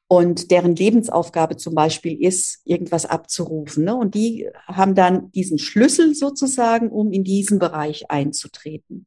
und 0.06 0.50
deren 0.50 0.76
Lebensaufgabe 0.76 1.56
zum 1.56 1.74
Beispiel 1.74 2.22
ist, 2.22 2.60
irgendwas 2.64 3.06
abzurufen. 3.06 3.84
Ne? 3.84 3.94
Und 3.94 4.14
die 4.14 4.48
haben 4.66 4.94
dann 4.94 5.30
diesen 5.32 5.58
Schlüssel 5.58 6.14
sozusagen, 6.14 6.90
um 6.90 7.10
in 7.10 7.24
diesen 7.24 7.58
Bereich 7.58 8.10
einzutreten. 8.10 9.06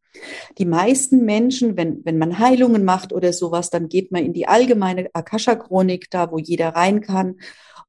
Die 0.57 0.65
meisten 0.65 1.23
Menschen, 1.23 1.77
wenn, 1.77 2.03
wenn 2.03 2.17
man 2.17 2.39
Heilungen 2.39 2.83
macht 2.83 3.13
oder 3.13 3.31
sowas, 3.31 3.69
dann 3.69 3.89
geht 3.89 4.11
man 4.11 4.25
in 4.25 4.33
die 4.33 4.47
allgemeine 4.47 5.09
Akasha-Chronik, 5.13 6.09
da 6.09 6.31
wo 6.31 6.39
jeder 6.39 6.69
rein 6.69 7.01
kann 7.01 7.35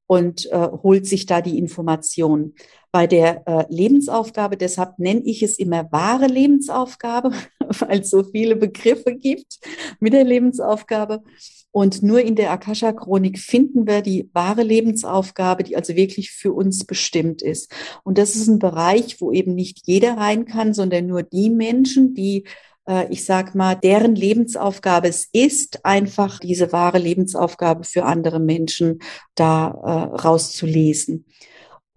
und 0.07 0.51
äh, 0.53 0.69
holt 0.83 1.07
sich 1.07 1.27
da 1.27 1.41
die 1.41 1.59
Information. 1.59 2.55
Bei 2.91 3.07
der 3.07 3.47
äh, 3.47 3.65
Lebensaufgabe, 3.69 4.57
deshalb 4.57 4.99
nenne 4.99 5.21
ich 5.25 5.43
es 5.43 5.59
immer 5.59 5.91
wahre 5.93 6.27
Lebensaufgabe, 6.27 7.33
weil 7.81 8.01
es 8.01 8.11
so 8.11 8.23
viele 8.25 8.57
Begriffe 8.57 9.15
gibt 9.15 9.59
mit 10.01 10.13
der 10.13 10.25
Lebensaufgabe. 10.25 11.23
Und 11.71 12.03
nur 12.03 12.21
in 12.21 12.35
der 12.35 12.51
Akasha-Chronik 12.51 13.39
finden 13.39 13.87
wir 13.87 14.01
die 14.01 14.31
wahre 14.33 14.63
Lebensaufgabe, 14.63 15.65
die 15.65 15.77
also 15.77 15.95
wirklich 15.97 16.31
für 16.31 16.53
uns 16.53 16.85
bestimmt 16.85 17.43
ist. 17.43 17.73
Und 18.05 18.19
das 18.19 18.37
ist 18.37 18.49
ein 18.49 18.59
Bereich, 18.59 19.21
wo 19.21 19.33
eben 19.33 19.55
nicht 19.55 19.83
jeder 19.85 20.17
rein 20.17 20.47
kann, 20.47 20.73
sondern 20.73 21.07
nur 21.07 21.23
die 21.23 21.51
Menschen, 21.51 22.15
die 22.15 22.45
äh, 22.89 23.07
ich 23.13 23.25
sag 23.25 23.55
mal, 23.55 23.75
deren 23.75 24.15
Lebensaufgabe 24.15 25.09
es 25.09 25.29
ist, 25.33 25.85
einfach 25.85 26.41
diese 26.41 26.73
wahre 26.73 26.99
Lebensaufgabe 26.99 27.85
für 27.85 28.05
andere 28.05 28.41
Menschen 28.41 29.01
da 29.35 29.69
äh, 29.69 30.21
rauszulesen. 30.21 31.27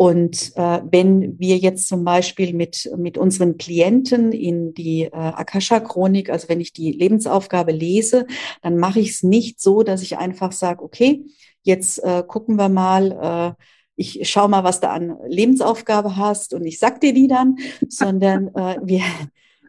Und 0.02 0.54
äh, 0.56 0.82
wenn 0.90 1.38
wir 1.38 1.58
jetzt 1.58 1.88
zum 1.88 2.04
Beispiel 2.04 2.56
mit, 2.56 2.90
mit 2.98 3.20
unseren 3.20 3.60
Klienten 3.60 4.32
in 4.32 4.74
die 4.74 5.04
äh, 5.04 5.12
Akasha-Chronik, 5.12 6.32
also 6.32 6.50
wenn 6.50 6.60
ich 6.60 6.74
die 6.74 6.92
Lebensaufgabe 6.92 7.72
lese, 7.72 8.26
dann 8.64 8.80
mache 8.80 9.00
ich 9.00 9.12
es 9.12 9.22
nicht 9.22 9.62
so, 9.62 9.84
dass 9.84 10.02
ich 10.02 10.18
einfach 10.18 10.54
sage, 10.54 10.84
okay, 10.84 11.24
jetzt 11.62 12.04
äh, 12.04 12.24
gucken 12.28 12.56
wir 12.56 12.68
mal, 12.68 13.56
äh, 13.60 13.64
ich 13.96 14.28
schau 14.28 14.48
mal, 14.48 14.64
was 14.64 14.80
du 14.80 14.90
an 14.90 15.18
Lebensaufgabe 15.28 16.18
hast 16.18 16.56
und 16.56 16.66
ich 16.66 16.80
sag 16.80 17.00
dir 17.00 17.14
die 17.14 17.28
dann, 17.28 17.58
sondern 17.88 18.48
äh, 18.56 18.78
wir, 18.84 19.04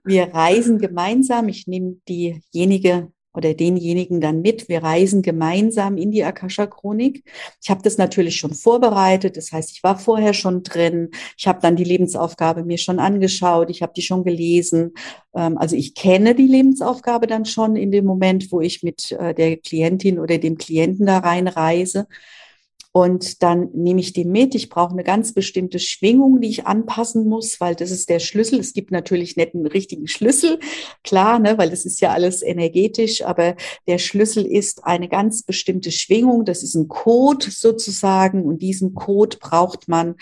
wir 0.03 0.33
reisen 0.33 0.79
gemeinsam. 0.79 1.51
Ich 1.51 1.67
nehme 1.67 1.97
diejenige 2.09 3.13
oder 3.35 3.55
denjenigen 3.55 4.21
dann 4.21 4.43
mit. 4.43 4.69
Wir 4.69 4.83
reisen 4.83 5.23
gemeinsam 5.23 5.97
in 5.97 6.11
die 6.11 6.25
Akasha-Chronik. 6.25 7.25
Ich 7.63 7.71
habe 7.71 7.83
das 7.83 7.99
natürlich 7.99 8.37
schon 8.37 8.55
vorbereitet. 8.55 9.37
Das 9.37 9.53
heißt, 9.53 9.71
ich 9.73 9.83
war 9.83 9.99
vorher 9.99 10.35
schon 10.35 10.63
drin. 10.63 11.11
Ich 11.37 11.47
habe 11.47 11.61
dann 11.63 11.77
die 11.77 11.85
Lebensaufgabe 11.85 12.65
mir 12.65 12.79
schon 12.79 12.99
angeschaut. 12.99 13.71
Ich 13.71 13.83
habe 13.83 13.93
die 13.97 14.03
schon 14.03 14.25
gelesen. 14.25 14.93
Ähm, 15.35 15.59
also 15.59 15.77
ich 15.77 15.95
kenne 15.95 16.35
die 16.35 16.47
Lebensaufgabe 16.47 17.27
dann 17.27 17.45
schon 17.45 17.77
in 17.77 17.91
dem 17.91 18.05
Moment, 18.05 18.53
wo 18.53 18.61
ich 18.61 18.83
mit 18.83 19.13
äh, 19.13 19.35
der 19.35 19.57
Klientin 19.57 20.19
oder 20.19 20.39
dem 20.39 20.59
Klienten 20.59 21.07
da 21.07 21.19
reinreise. 21.19 22.07
Und 22.95 23.43
dann 23.43 23.71
nehme 23.73 24.01
ich 24.01 24.13
die 24.13 24.27
mit. 24.27 24.55
Ich 24.55 24.69
brauche 24.69 24.93
eine 24.93 25.03
ganz 25.03 25.33
bestimmte 25.33 25.79
Schwingung, 25.79 26.43
die 26.43 26.49
ich 26.49 26.67
anpassen 26.67 27.27
muss, 27.27 27.59
weil 27.59 27.75
das 27.75 27.91
ist 27.91 28.11
der 28.11 28.19
Schlüssel. 28.19 28.61
Es 28.61 28.75
gibt 28.75 28.91
natürlich 28.91 29.35
nicht 29.37 29.55
einen 29.55 29.67
richtigen 29.67 30.07
Schlüssel, 30.07 30.61
klar, 31.03 31.39
ne, 31.39 31.57
weil 31.57 31.71
das 31.71 31.87
ist 31.87 32.03
ja 32.03 32.13
alles 32.13 32.43
energetisch, 32.43 33.25
aber 33.25 33.57
der 33.87 33.97
Schlüssel 33.97 34.45
ist 34.45 34.85
eine 34.85 35.09
ganz 35.09 35.43
bestimmte 35.43 35.91
Schwingung. 35.91 36.45
Das 36.45 36.63
ist 36.63 36.75
ein 36.75 36.89
Code 36.89 37.51
sozusagen 37.51 38.45
und 38.45 38.61
diesen 38.61 38.95
Code 38.95 39.39
braucht 39.41 39.89
man, 39.89 40.17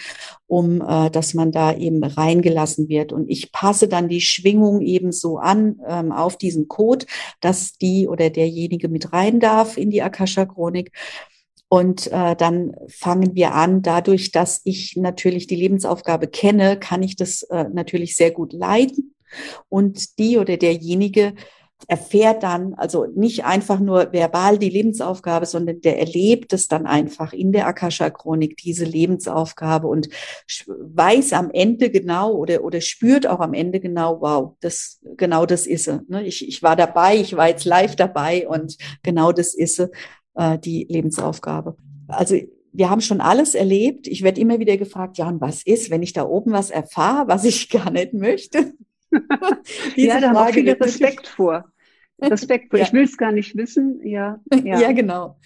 um 0.47 0.81
äh, 0.81 1.11
dass 1.11 1.35
man 1.35 1.51
da 1.51 1.77
eben 1.77 2.05
reingelassen 2.05 2.89
wird. 2.89 3.13
Und 3.13 3.29
ich 3.29 3.51
passe 3.51 3.89
dann 3.89 4.09
die 4.09 4.21
Schwingung 4.21 4.81
eben 4.81 5.11
so 5.11 5.39
an 5.39 5.81
ähm, 5.89 6.13
auf 6.13 6.39
diesen 6.39 6.69
Code, 6.69 7.07
dass 7.41 7.79
die 7.79 8.07
oder 8.07 8.31
derjenige 8.31 8.89
mit 8.89 9.13
rein 9.13 9.41
darf 9.41 9.77
in 9.77 9.91
die 9.91 10.03
Akasha-Chronik. 10.03 10.93
Und 11.73 12.09
äh, 12.09 12.35
dann 12.35 12.75
fangen 12.89 13.37
wir 13.37 13.55
an, 13.55 13.81
dadurch, 13.81 14.33
dass 14.33 14.61
ich 14.65 14.97
natürlich 14.97 15.47
die 15.47 15.55
Lebensaufgabe 15.55 16.27
kenne, 16.27 16.77
kann 16.77 17.01
ich 17.05 17.15
das 17.15 17.45
äh, 17.45 17.67
natürlich 17.73 18.17
sehr 18.17 18.33
gut 18.33 18.53
leiten. 18.53 19.15
Und 19.69 20.19
die 20.19 20.37
oder 20.37 20.57
derjenige 20.57 21.35
erfährt 21.87 22.43
dann, 22.43 22.75
also 22.75 23.07
nicht 23.15 23.45
einfach 23.45 23.79
nur 23.79 24.13
verbal 24.13 24.59
die 24.59 24.69
Lebensaufgabe, 24.69 25.47
sondern 25.47 25.81
der 25.81 26.01
erlebt 26.01 26.53
es 26.53 26.67
dann 26.67 26.87
einfach 26.87 27.33
in 27.33 27.53
der 27.53 27.69
Akasha-Chronik, 27.69 28.57
diese 28.57 28.85
Lebensaufgabe 28.85 29.87
und 29.87 30.09
weiß 30.67 31.33
am 31.35 31.51
Ende 31.53 31.91
genau 31.91 32.35
oder, 32.35 32.65
oder 32.65 32.81
spürt 32.81 33.29
auch 33.29 33.41
am 33.41 33.55
Ende 33.55 33.79
genau, 33.79 34.21
wow, 34.21 34.57
das, 34.61 35.01
genau 35.17 35.47
das 35.47 35.69
ist 35.69 35.85
sie. 35.85 36.01
Ne? 36.09 36.27
Ich, 36.27 36.47
ich 36.47 36.65
war 36.65 36.75
dabei, 36.75 37.17
ich 37.17 37.37
war 37.37 37.49
jetzt 37.49 37.65
live 37.65 37.95
dabei 37.95 38.49
und 38.49 38.77
genau 39.05 39.31
das 39.31 39.55
ist 39.55 39.77
sie 39.77 39.89
äh, 40.41 40.59
die 40.59 40.87
Lebensaufgabe. 40.89 41.77
Also 42.09 42.37
wir 42.73 42.89
haben 42.89 43.01
schon 43.01 43.21
alles 43.21 43.55
erlebt. 43.55 44.07
Ich 44.07 44.23
werde 44.23 44.41
immer 44.41 44.59
wieder 44.59 44.77
gefragt, 44.77 45.19
ja, 45.19 45.29
und 45.29 45.41
was 45.41 45.63
ist, 45.63 45.91
wenn 45.91 46.03
ich 46.03 46.13
da 46.13 46.25
oben 46.25 46.53
was 46.53 46.71
erfahre, 46.71 47.29
was 47.29 47.45
ich 47.45 47.69
gar 47.71 47.91
nicht 47.91 48.15
möchte? 48.15 48.73
ja, 49.97 50.21
da 50.21 50.31
habe 50.31 50.51
ich 50.51 50.57
viel 50.57 50.71
Respekt 50.71 51.27
vor. 51.27 51.65
Respekt 52.21 52.71
vor. 52.71 52.79
Ja. 52.79 52.87
Ich 52.87 52.93
will 52.93 53.05
es 53.05 53.17
gar 53.17 53.33
nicht 53.33 53.57
wissen. 53.57 54.01
Ja, 54.05 54.41
ja. 54.65 54.81
ja, 54.81 54.93
genau. 54.93 55.37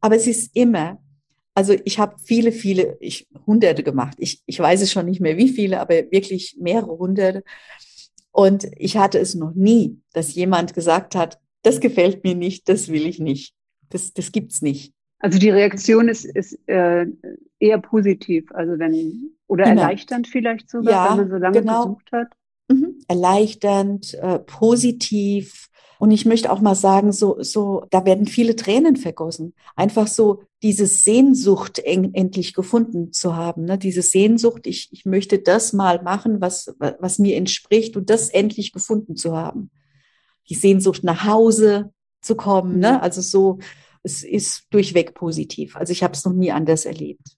Aber 0.00 0.16
es 0.16 0.26
ist 0.26 0.54
immer, 0.54 1.00
also 1.54 1.74
ich 1.84 1.98
habe 1.98 2.16
viele, 2.22 2.52
viele, 2.52 2.98
ich 3.00 3.28
hunderte 3.46 3.82
gemacht. 3.82 4.16
Ich, 4.18 4.42
ich 4.44 4.58
weiß 4.58 4.82
es 4.82 4.92
schon 4.92 5.06
nicht 5.06 5.20
mehr 5.20 5.36
wie 5.38 5.48
viele, 5.48 5.80
aber 5.80 5.94
wirklich 6.10 6.56
mehrere 6.60 6.98
hunderte. 6.98 7.42
Und 8.32 8.66
ich 8.76 8.98
hatte 8.98 9.18
es 9.18 9.34
noch 9.34 9.54
nie, 9.54 9.98
dass 10.12 10.34
jemand 10.34 10.74
gesagt 10.74 11.14
hat, 11.14 11.40
das 11.62 11.80
gefällt 11.80 12.24
mir 12.24 12.34
nicht, 12.34 12.68
das 12.68 12.88
will 12.88 13.06
ich 13.06 13.18
nicht. 13.18 13.55
Das, 13.90 14.12
das 14.12 14.30
es 14.34 14.62
nicht. 14.62 14.92
Also 15.18 15.38
die 15.38 15.50
Reaktion 15.50 16.08
ist, 16.08 16.24
ist 16.24 16.58
äh, 16.68 17.06
eher 17.58 17.78
positiv, 17.78 18.50
also 18.52 18.78
wenn 18.78 18.94
oder 19.46 19.64
genau. 19.64 19.82
erleichternd 19.82 20.26
vielleicht 20.26 20.68
sogar, 20.68 20.92
ja, 20.92 21.10
wenn 21.10 21.28
man 21.28 21.30
so 21.30 21.36
lange 21.36 21.60
genau. 21.60 21.82
gesucht 21.84 22.12
hat. 22.12 22.28
Mhm. 22.68 23.00
Erleichternd, 23.08 24.14
äh, 24.14 24.38
positiv. 24.40 25.68
Und 25.98 26.10
ich 26.10 26.26
möchte 26.26 26.52
auch 26.52 26.60
mal 26.60 26.74
sagen, 26.74 27.12
so, 27.12 27.42
so, 27.42 27.84
da 27.90 28.04
werden 28.04 28.26
viele 28.26 28.56
Tränen 28.56 28.96
vergossen. 28.96 29.54
Einfach 29.76 30.08
so 30.08 30.42
diese 30.62 30.86
Sehnsucht 30.86 31.78
en 31.78 32.12
endlich 32.12 32.52
gefunden 32.52 33.12
zu 33.12 33.34
haben. 33.36 33.64
Ne? 33.64 33.78
Diese 33.78 34.02
Sehnsucht, 34.02 34.66
ich, 34.66 34.88
ich 34.92 35.06
möchte 35.06 35.38
das 35.38 35.72
mal 35.72 36.02
machen, 36.02 36.40
was, 36.40 36.74
was 36.78 37.18
mir 37.18 37.36
entspricht 37.36 37.96
und 37.96 38.10
das 38.10 38.28
endlich 38.28 38.72
gefunden 38.72 39.16
zu 39.16 39.34
haben. 39.36 39.70
Die 40.50 40.54
Sehnsucht 40.54 41.02
nach 41.02 41.24
Hause, 41.24 41.92
zu 42.26 42.34
kommen. 42.34 42.78
Ne? 42.78 42.92
Mhm. 42.92 43.00
Also 43.00 43.20
so, 43.20 43.58
es 44.02 44.22
ist 44.22 44.66
durchweg 44.70 45.14
positiv. 45.14 45.76
Also 45.76 45.92
ich 45.92 46.02
habe 46.02 46.12
es 46.12 46.24
noch 46.24 46.32
nie 46.32 46.52
anders 46.52 46.84
erlebt. 46.84 47.36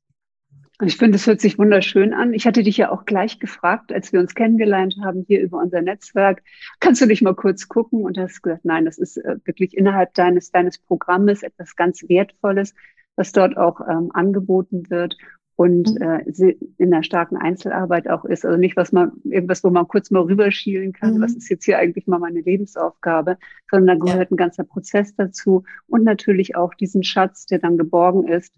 Ich 0.84 0.96
finde, 0.96 1.16
es 1.16 1.26
hört 1.26 1.40
sich 1.40 1.58
wunderschön 1.58 2.14
an. 2.14 2.32
Ich 2.32 2.46
hatte 2.46 2.62
dich 2.62 2.76
ja 2.76 2.92
auch 2.92 3.04
gleich 3.04 3.40
gefragt, 3.40 3.92
als 3.92 4.12
wir 4.12 4.20
uns 4.20 4.36
kennengelernt 4.36 4.96
haben 5.02 5.24
hier 5.26 5.40
über 5.40 5.58
unser 5.58 5.82
Netzwerk. 5.82 6.42
Kannst 6.78 7.00
du 7.00 7.06
dich 7.06 7.20
mal 7.20 7.34
kurz 7.34 7.66
gucken? 7.66 8.02
Und 8.02 8.16
hast 8.16 8.42
gesagt, 8.42 8.64
nein, 8.64 8.84
das 8.84 8.96
ist 8.96 9.16
äh, 9.16 9.38
wirklich 9.44 9.76
innerhalb 9.76 10.14
deines, 10.14 10.52
deines 10.52 10.78
Programmes 10.78 11.42
etwas 11.42 11.74
ganz 11.74 12.04
Wertvolles, 12.08 12.74
was 13.16 13.32
dort 13.32 13.56
auch 13.56 13.80
ähm, 13.80 14.10
angeboten 14.14 14.88
wird 14.88 15.16
und 15.58 15.92
mhm. 15.92 16.02
äh, 16.02 16.54
in 16.76 16.92
der 16.92 17.02
starken 17.02 17.36
Einzelarbeit 17.36 18.08
auch 18.08 18.24
ist. 18.24 18.44
Also 18.44 18.56
nicht, 18.56 18.76
was 18.76 18.92
man, 18.92 19.10
irgendwas, 19.24 19.64
wo 19.64 19.70
man 19.70 19.88
kurz 19.88 20.12
mal 20.12 20.22
rüberschielen 20.22 20.92
kann, 20.92 21.14
mhm. 21.14 21.20
was 21.20 21.34
ist 21.34 21.48
jetzt 21.48 21.64
hier 21.64 21.78
eigentlich 21.78 22.06
mal 22.06 22.20
meine 22.20 22.42
Lebensaufgabe, 22.42 23.38
sondern 23.68 23.98
da 23.98 24.04
gehört 24.04 24.30
ja. 24.30 24.34
ein 24.34 24.36
ganzer 24.36 24.62
Prozess 24.62 25.16
dazu 25.16 25.64
und 25.88 26.04
natürlich 26.04 26.54
auch 26.54 26.74
diesen 26.74 27.02
Schatz, 27.02 27.44
der 27.46 27.58
dann 27.58 27.76
geborgen 27.76 28.28
ist, 28.28 28.54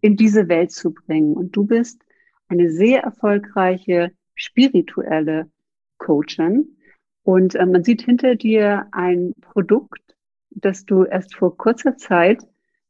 in 0.00 0.16
diese 0.16 0.48
Welt 0.48 0.72
zu 0.72 0.92
bringen. 0.92 1.34
Und 1.34 1.54
du 1.54 1.66
bist 1.66 2.02
eine 2.48 2.72
sehr 2.72 3.04
erfolgreiche 3.04 4.10
spirituelle 4.34 5.48
Coachin. 5.98 6.76
Und 7.22 7.54
äh, 7.54 7.64
man 7.64 7.84
sieht 7.84 8.02
hinter 8.02 8.34
dir 8.34 8.88
ein 8.90 9.34
Produkt, 9.40 10.16
das 10.50 10.84
du 10.84 11.04
erst 11.04 11.36
vor 11.36 11.56
kurzer 11.56 11.96
Zeit 11.96 12.42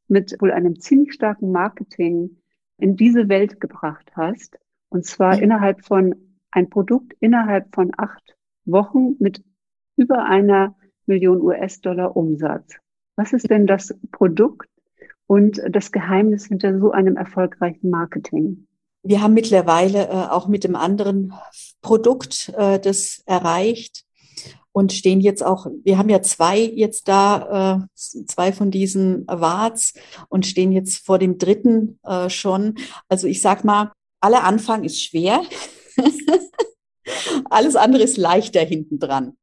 mit 0.07 0.35
wohl 0.39 0.51
einem 0.51 0.79
ziemlich 0.79 1.13
starken 1.13 1.51
Marketing 1.51 2.40
in 2.81 2.95
diese 2.95 3.29
Welt 3.29 3.59
gebracht 3.59 4.11
hast. 4.15 4.57
Und 4.89 5.05
zwar 5.05 5.37
mhm. 5.37 5.43
innerhalb 5.43 5.85
von 5.85 6.15
ein 6.51 6.69
Produkt 6.69 7.13
innerhalb 7.19 7.73
von 7.73 7.91
acht 7.97 8.35
Wochen 8.65 9.15
mit 9.19 9.43
über 9.95 10.25
einer 10.25 10.75
Million 11.05 11.41
US-Dollar 11.41 12.15
Umsatz. 12.15 12.77
Was 13.15 13.33
ist 13.33 13.49
denn 13.49 13.67
das 13.67 13.95
Produkt 14.11 14.69
und 15.27 15.61
das 15.69 15.91
Geheimnis 15.91 16.45
hinter 16.45 16.79
so 16.79 16.91
einem 16.91 17.17
erfolgreichen 17.17 17.89
Marketing? 17.89 18.67
Wir 19.03 19.21
haben 19.21 19.33
mittlerweile 19.33 20.07
äh, 20.07 20.29
auch 20.29 20.47
mit 20.47 20.63
dem 20.63 20.75
anderen 20.75 21.33
Produkt 21.81 22.53
äh, 22.55 22.79
das 22.79 23.23
erreicht 23.25 24.05
und 24.73 24.93
stehen 24.93 25.19
jetzt 25.19 25.43
auch, 25.43 25.67
wir 25.83 25.97
haben 25.97 26.09
ja 26.09 26.21
zwei 26.21 26.59
jetzt 26.59 27.07
da, 27.07 27.87
äh, 27.87 27.95
zwei 27.95 28.53
von 28.53 28.71
diesen 28.71 29.27
Awards 29.27 29.93
und 30.29 30.45
stehen 30.45 30.71
jetzt 30.71 31.05
vor 31.05 31.19
dem 31.19 31.37
dritten 31.37 31.99
äh, 32.03 32.29
schon. 32.29 32.75
Also 33.09 33.27
ich 33.27 33.41
sag 33.41 33.63
mal, 33.63 33.91
aller 34.21 34.43
Anfang 34.43 34.83
ist 34.83 35.01
schwer. 35.01 35.41
Alles 37.49 37.75
andere 37.75 38.03
ist 38.03 38.17
leichter 38.17 38.61
hinten 38.61 38.99
dran. 38.99 39.33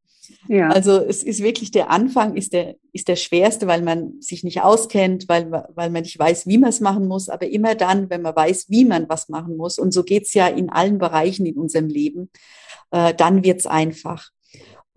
Ja. 0.48 0.68
Also 0.70 0.98
es 0.98 1.22
ist 1.22 1.42
wirklich 1.42 1.70
der 1.70 1.90
Anfang 1.90 2.36
ist 2.36 2.54
der, 2.54 2.76
ist 2.92 3.08
der 3.08 3.16
schwerste, 3.16 3.66
weil 3.66 3.82
man 3.82 4.20
sich 4.20 4.44
nicht 4.44 4.62
auskennt, 4.62 5.28
weil, 5.28 5.50
weil 5.50 5.90
man 5.90 6.02
nicht 6.02 6.18
weiß, 6.18 6.46
wie 6.46 6.58
man 6.58 6.70
es 6.70 6.80
machen 6.80 7.06
muss. 7.06 7.28
Aber 7.28 7.46
immer 7.46 7.74
dann, 7.74 8.08
wenn 8.08 8.22
man 8.22 8.34
weiß, 8.34 8.66
wie 8.68 8.86
man 8.86 9.08
was 9.08 9.28
machen 9.28 9.56
muss, 9.56 9.78
und 9.78 9.92
so 9.92 10.04
geht's 10.04 10.32
ja 10.32 10.48
in 10.48 10.70
allen 10.70 10.98
Bereichen 10.98 11.44
in 11.44 11.58
unserem 11.58 11.88
Leben, 11.88 12.30
äh, 12.90 13.12
dann 13.14 13.44
wird's 13.44 13.66
einfach. 13.66 14.30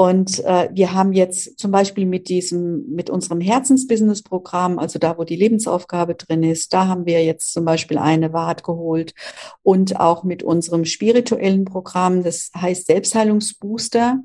Und 0.02 0.44
äh, 0.46 0.68
wir 0.74 0.96
haben 0.96 1.14
jetzt 1.14 1.60
zum 1.60 1.70
Beispiel 1.70 2.08
mit 2.08 2.28
diesem, 2.28 2.90
mit 2.90 3.12
unserem 3.12 3.40
Herzensbusiness-Programm, 3.40 4.80
also 4.80 4.98
da, 4.98 5.20
wo 5.20 5.26
die 5.26 5.36
Lebensaufgabe 5.36 6.16
drin 6.16 6.42
ist, 6.42 6.74
da 6.74 6.88
haben 6.88 7.06
wir 7.06 7.24
jetzt 7.24 7.54
zum 7.54 7.66
Beispiel 7.66 8.00
eine 8.00 8.34
Wart 8.34 8.64
geholt 8.64 9.14
und 9.62 10.00
auch 10.00 10.24
mit 10.24 10.42
unserem 10.42 10.86
spirituellen 10.86 11.66
Programm, 11.66 12.24
das 12.24 12.50
heißt 12.58 12.88
Selbstheilungsbooster 12.88 14.24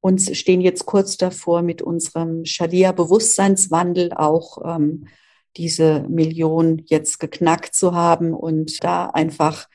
und 0.00 0.20
stehen 0.20 0.60
jetzt 0.60 0.86
kurz 0.86 1.16
davor, 1.16 1.62
mit 1.62 1.82
unserem 1.82 2.44
Shadia 2.44 2.92
Bewusstseinswandel 2.92 4.12
auch 4.12 4.58
ähm, 4.64 5.08
diese 5.56 6.06
Million 6.08 6.82
jetzt 6.86 7.18
geknackt 7.18 7.74
zu 7.74 7.96
haben 7.96 8.32
und 8.32 8.84
da 8.84 9.06
einfach 9.06 9.66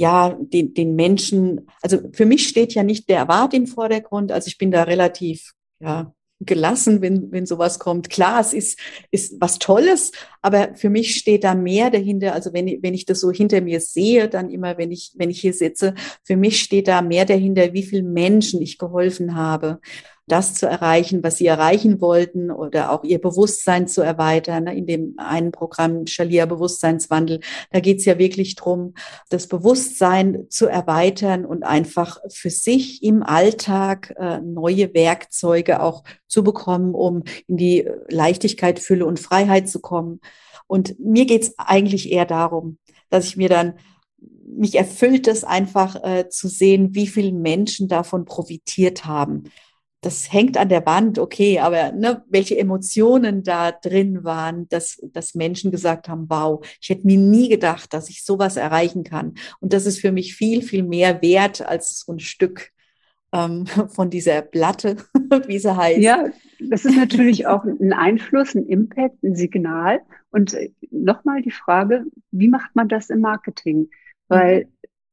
ja, 0.00 0.34
den, 0.40 0.72
den 0.72 0.96
Menschen, 0.96 1.66
also 1.82 1.98
für 2.12 2.24
mich 2.24 2.48
steht 2.48 2.72
ja 2.72 2.82
nicht 2.82 3.10
der 3.10 3.28
Wart 3.28 3.52
im 3.52 3.66
Vordergrund, 3.66 4.32
also 4.32 4.48
ich 4.48 4.56
bin 4.56 4.70
da 4.70 4.84
relativ, 4.84 5.52
ja, 5.78 6.14
gelassen, 6.42 7.02
wenn, 7.02 7.30
wenn 7.32 7.44
sowas 7.44 7.78
kommt. 7.78 8.08
Klar, 8.08 8.40
es 8.40 8.54
ist, 8.54 8.78
ist 9.10 9.38
was 9.42 9.58
Tolles, 9.58 10.12
aber 10.40 10.74
für 10.74 10.88
mich 10.88 11.16
steht 11.16 11.44
da 11.44 11.54
mehr 11.54 11.90
dahinter. 11.90 12.32
Also 12.32 12.54
wenn, 12.54 12.66
ich 12.66 12.82
wenn 12.82 12.94
ich 12.94 13.04
das 13.04 13.20
so 13.20 13.30
hinter 13.30 13.60
mir 13.60 13.78
sehe, 13.78 14.26
dann 14.26 14.48
immer, 14.48 14.78
wenn 14.78 14.90
ich, 14.90 15.12
wenn 15.16 15.28
ich 15.28 15.42
hier 15.42 15.52
sitze, 15.52 15.94
für 16.24 16.38
mich 16.38 16.62
steht 16.62 16.88
da 16.88 17.02
mehr 17.02 17.26
dahinter, 17.26 17.74
wie 17.74 17.82
viel 17.82 18.02
Menschen 18.02 18.62
ich 18.62 18.78
geholfen 18.78 19.34
habe 19.34 19.80
das 20.26 20.54
zu 20.54 20.66
erreichen, 20.66 21.22
was 21.22 21.38
sie 21.38 21.46
erreichen 21.46 22.00
wollten 22.00 22.50
oder 22.50 22.92
auch 22.92 23.04
ihr 23.04 23.20
Bewusstsein 23.20 23.88
zu 23.88 24.00
erweitern. 24.00 24.64
Ne, 24.64 24.76
in 24.76 24.86
dem 24.86 25.14
einen 25.18 25.52
Programm 25.52 26.06
Schalia 26.06 26.46
Bewusstseinswandel, 26.46 27.40
da 27.72 27.80
geht 27.80 27.98
es 27.98 28.04
ja 28.04 28.18
wirklich 28.18 28.54
drum, 28.54 28.94
das 29.28 29.46
Bewusstsein 29.46 30.46
zu 30.48 30.66
erweitern 30.66 31.44
und 31.44 31.64
einfach 31.64 32.18
für 32.28 32.50
sich 32.50 33.02
im 33.02 33.22
Alltag 33.22 34.14
äh, 34.18 34.40
neue 34.40 34.94
Werkzeuge 34.94 35.82
auch 35.82 36.04
zu 36.28 36.44
bekommen, 36.44 36.94
um 36.94 37.24
in 37.46 37.56
die 37.56 37.88
Leichtigkeit, 38.08 38.78
Fülle 38.78 39.06
und 39.06 39.20
Freiheit 39.20 39.68
zu 39.68 39.80
kommen. 39.80 40.20
Und 40.66 40.98
mir 41.00 41.26
geht 41.26 41.42
es 41.42 41.54
eigentlich 41.58 42.12
eher 42.12 42.26
darum, 42.26 42.78
dass 43.08 43.26
ich 43.26 43.36
mir 43.36 43.48
dann 43.48 43.74
mich 44.46 44.74
erfüllt 44.74 45.28
es 45.28 45.44
einfach 45.44 45.96
äh, 46.04 46.28
zu 46.28 46.48
sehen, 46.48 46.94
wie 46.94 47.06
viele 47.06 47.32
Menschen 47.32 47.88
davon 47.88 48.24
profitiert 48.24 49.04
haben 49.04 49.44
das 50.02 50.32
hängt 50.32 50.56
an 50.56 50.70
der 50.70 50.86
Wand, 50.86 51.18
okay, 51.18 51.58
aber 51.58 51.92
ne, 51.92 52.24
welche 52.28 52.56
Emotionen 52.56 53.42
da 53.42 53.70
drin 53.70 54.24
waren, 54.24 54.68
dass, 54.68 54.98
dass 55.12 55.34
Menschen 55.34 55.70
gesagt 55.70 56.08
haben, 56.08 56.26
wow, 56.28 56.64
ich 56.80 56.88
hätte 56.88 57.06
mir 57.06 57.18
nie 57.18 57.48
gedacht, 57.48 57.92
dass 57.92 58.08
ich 58.08 58.24
sowas 58.24 58.56
erreichen 58.56 59.04
kann. 59.04 59.34
Und 59.60 59.72
das 59.72 59.84
ist 59.84 60.00
für 60.00 60.12
mich 60.12 60.34
viel, 60.34 60.62
viel 60.62 60.82
mehr 60.82 61.20
wert 61.20 61.60
als 61.60 62.00
so 62.00 62.12
ein 62.12 62.20
Stück 62.20 62.70
ähm, 63.32 63.66
von 63.88 64.08
dieser 64.08 64.40
Platte, 64.42 64.96
wie 65.46 65.58
sie 65.58 65.76
heißt. 65.76 66.00
Ja, 66.00 66.30
das 66.58 66.84
ist 66.84 66.96
natürlich 66.96 67.46
auch 67.46 67.64
ein 67.64 67.92
Einfluss, 67.92 68.54
ein 68.54 68.66
Impact, 68.66 69.22
ein 69.22 69.36
Signal. 69.36 70.00
Und 70.30 70.54
äh, 70.54 70.70
nochmal 70.90 71.42
die 71.42 71.50
Frage, 71.50 72.04
wie 72.30 72.48
macht 72.48 72.74
man 72.74 72.88
das 72.88 73.10
im 73.10 73.20
Marketing? 73.20 73.90
Weil 74.28 74.64
mhm. 74.64 74.68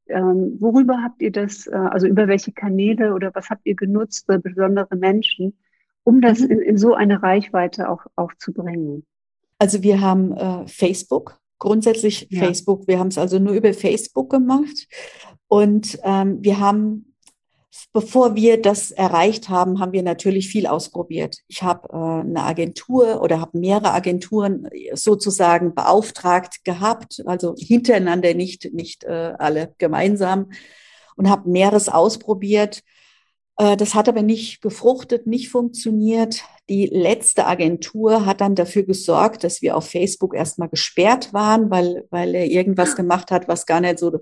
Ähm, 0.10 0.58
worüber 0.60 1.02
habt 1.04 1.22
ihr 1.22 1.32
das, 1.32 1.68
äh, 1.68 1.76
also 1.76 2.08
über 2.08 2.28
welche 2.28 2.52
Kanäle 2.52 3.14
oder 3.14 3.34
was 3.34 3.50
habt 3.50 3.66
ihr 3.66 3.76
genutzt 3.76 4.26
für 4.26 4.40
besondere 4.40 4.96
Menschen, 4.96 5.58
um 6.04 6.22
das 6.22 6.40
mhm. 6.40 6.52
in, 6.52 6.60
in, 6.60 6.78
so 6.78 6.94
eine 6.94 7.22
Reichweite 7.22 7.90
auch, 7.90 8.06
auch 8.16 8.34
zu 8.38 8.54
bringen? 8.54 9.06
Also 9.60 9.84
wir 9.84 10.02
haben 10.02 10.34
äh, 10.34 10.68
Facebook, 10.68 11.40
grundsätzlich 11.60 12.28
ja. 12.30 12.40
Facebook. 12.40 12.88
Wir 12.88 13.00
haben 13.00 13.08
es 13.08 13.18
also 13.18 13.40
nur 13.40 13.54
über 13.54 13.74
Facebook 13.74 14.30
gemacht. 14.30 14.88
Und 15.48 15.98
ähm, 16.04 16.40
wir 16.42 16.60
haben 16.60 17.07
bevor 17.94 18.36
wir 18.36 18.62
das 18.62 18.92
erreicht 18.92 19.50
haben, 19.50 19.80
haben 19.80 19.94
wir 19.94 20.04
natürlich 20.04 20.50
viel 20.50 20.68
ausprobiert. 20.68 21.38
Ich 21.48 21.64
habe 21.64 21.90
äh, 21.92 21.96
eine 21.96 22.44
Agentur 22.44 23.22
oder 23.22 23.40
habe 23.42 23.58
mehrere 23.58 23.92
Agenturen 23.92 24.70
sozusagen 24.94 25.74
beauftragt 25.76 26.64
gehabt, 26.64 27.24
also 27.26 27.56
hintereinander, 27.58 28.34
nicht, 28.34 28.74
nicht 28.74 29.04
äh, 29.04 29.34
alle 29.38 29.74
gemeinsam 29.78 30.52
und 31.16 31.30
habe 31.30 31.50
mehreres 31.50 31.90
ausprobiert. 31.90 32.84
Äh, 33.58 33.76
das 33.76 33.96
hat 33.96 34.08
aber 34.08 34.22
nicht 34.22 34.62
gefruchtet, 34.62 35.28
nicht 35.28 35.50
funktioniert. 35.50 36.44
Die 36.70 36.86
letzte 36.86 37.46
Agentur 37.46 38.26
hat 38.26 38.42
dann 38.42 38.56
dafür 38.56 38.84
gesorgt, 38.84 39.44
dass 39.44 39.62
wir 39.62 39.76
auf 39.76 39.90
Facebook 39.90 40.36
erstmal 40.36 40.70
gesperrt 40.70 41.34
waren, 41.34 41.70
weil, 41.70 42.06
weil 42.10 42.36
er 42.36 42.46
irgendwas 42.46 42.96
gemacht 42.96 43.32
hat, 43.32 43.48
was 43.48 43.66
gar 43.66 43.82
nicht 43.82 44.00
so 44.00 44.20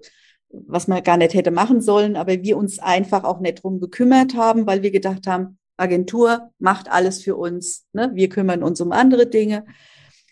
was 0.68 0.88
man 0.88 1.04
gar 1.04 1.18
nicht 1.18 1.34
hätte 1.34 1.52
machen 1.52 1.82
sollen, 1.82 2.16
aber 2.16 2.42
wir 2.44 2.58
uns 2.58 2.80
einfach 2.80 3.24
auch 3.24 3.40
nicht 3.40 3.64
drum 3.64 3.80
gekümmert 3.80 4.36
haben, 4.36 4.68
weil 4.68 4.82
wir 4.82 4.92
gedacht 4.92 5.28
haben, 5.28 5.58
Agentur 5.78 6.52
macht 6.60 6.90
alles 6.90 7.24
für 7.24 7.36
uns, 7.36 7.86
ne? 7.94 8.12
wir 8.14 8.30
kümmern 8.30 8.64
uns 8.64 8.80
um 8.82 8.92
andere 8.92 9.28
Dinge. 9.28 9.66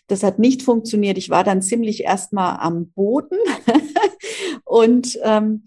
Das 0.06 0.22
hat 0.22 0.38
nicht 0.38 0.62
funktioniert. 0.62 1.18
Ich 1.18 1.30
war 1.30 1.44
dann 1.44 1.62
ziemlich 1.62 2.04
erstmal 2.04 2.58
am 2.58 2.90
Boden 2.90 3.38
und 4.64 5.18
ähm, 5.22 5.64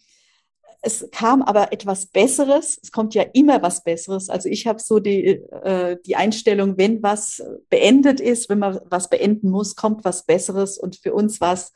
es 0.81 1.09
kam 1.11 1.41
aber 1.41 1.73
etwas 1.73 2.05
Besseres. 2.05 2.79
Es 2.81 2.91
kommt 2.91 3.13
ja 3.13 3.23
immer 3.33 3.61
was 3.61 3.83
Besseres. 3.83 4.29
Also 4.29 4.47
ich 4.47 4.67
habe 4.67 4.79
so 4.79 4.99
die, 4.99 5.25
äh, 5.25 5.97
die 6.05 6.15
Einstellung, 6.15 6.77
wenn 6.77 7.03
was 7.03 7.43
beendet 7.69 8.19
ist, 8.19 8.47
wenn 8.49 8.59
man 8.59 8.79
was 8.85 9.09
beenden 9.09 9.49
muss, 9.49 9.75
kommt 9.75 10.05
was 10.05 10.25
Besseres. 10.25 10.77
Und 10.77 10.95
für 10.97 11.13
uns 11.13 11.41
war 11.41 11.53
es 11.53 11.73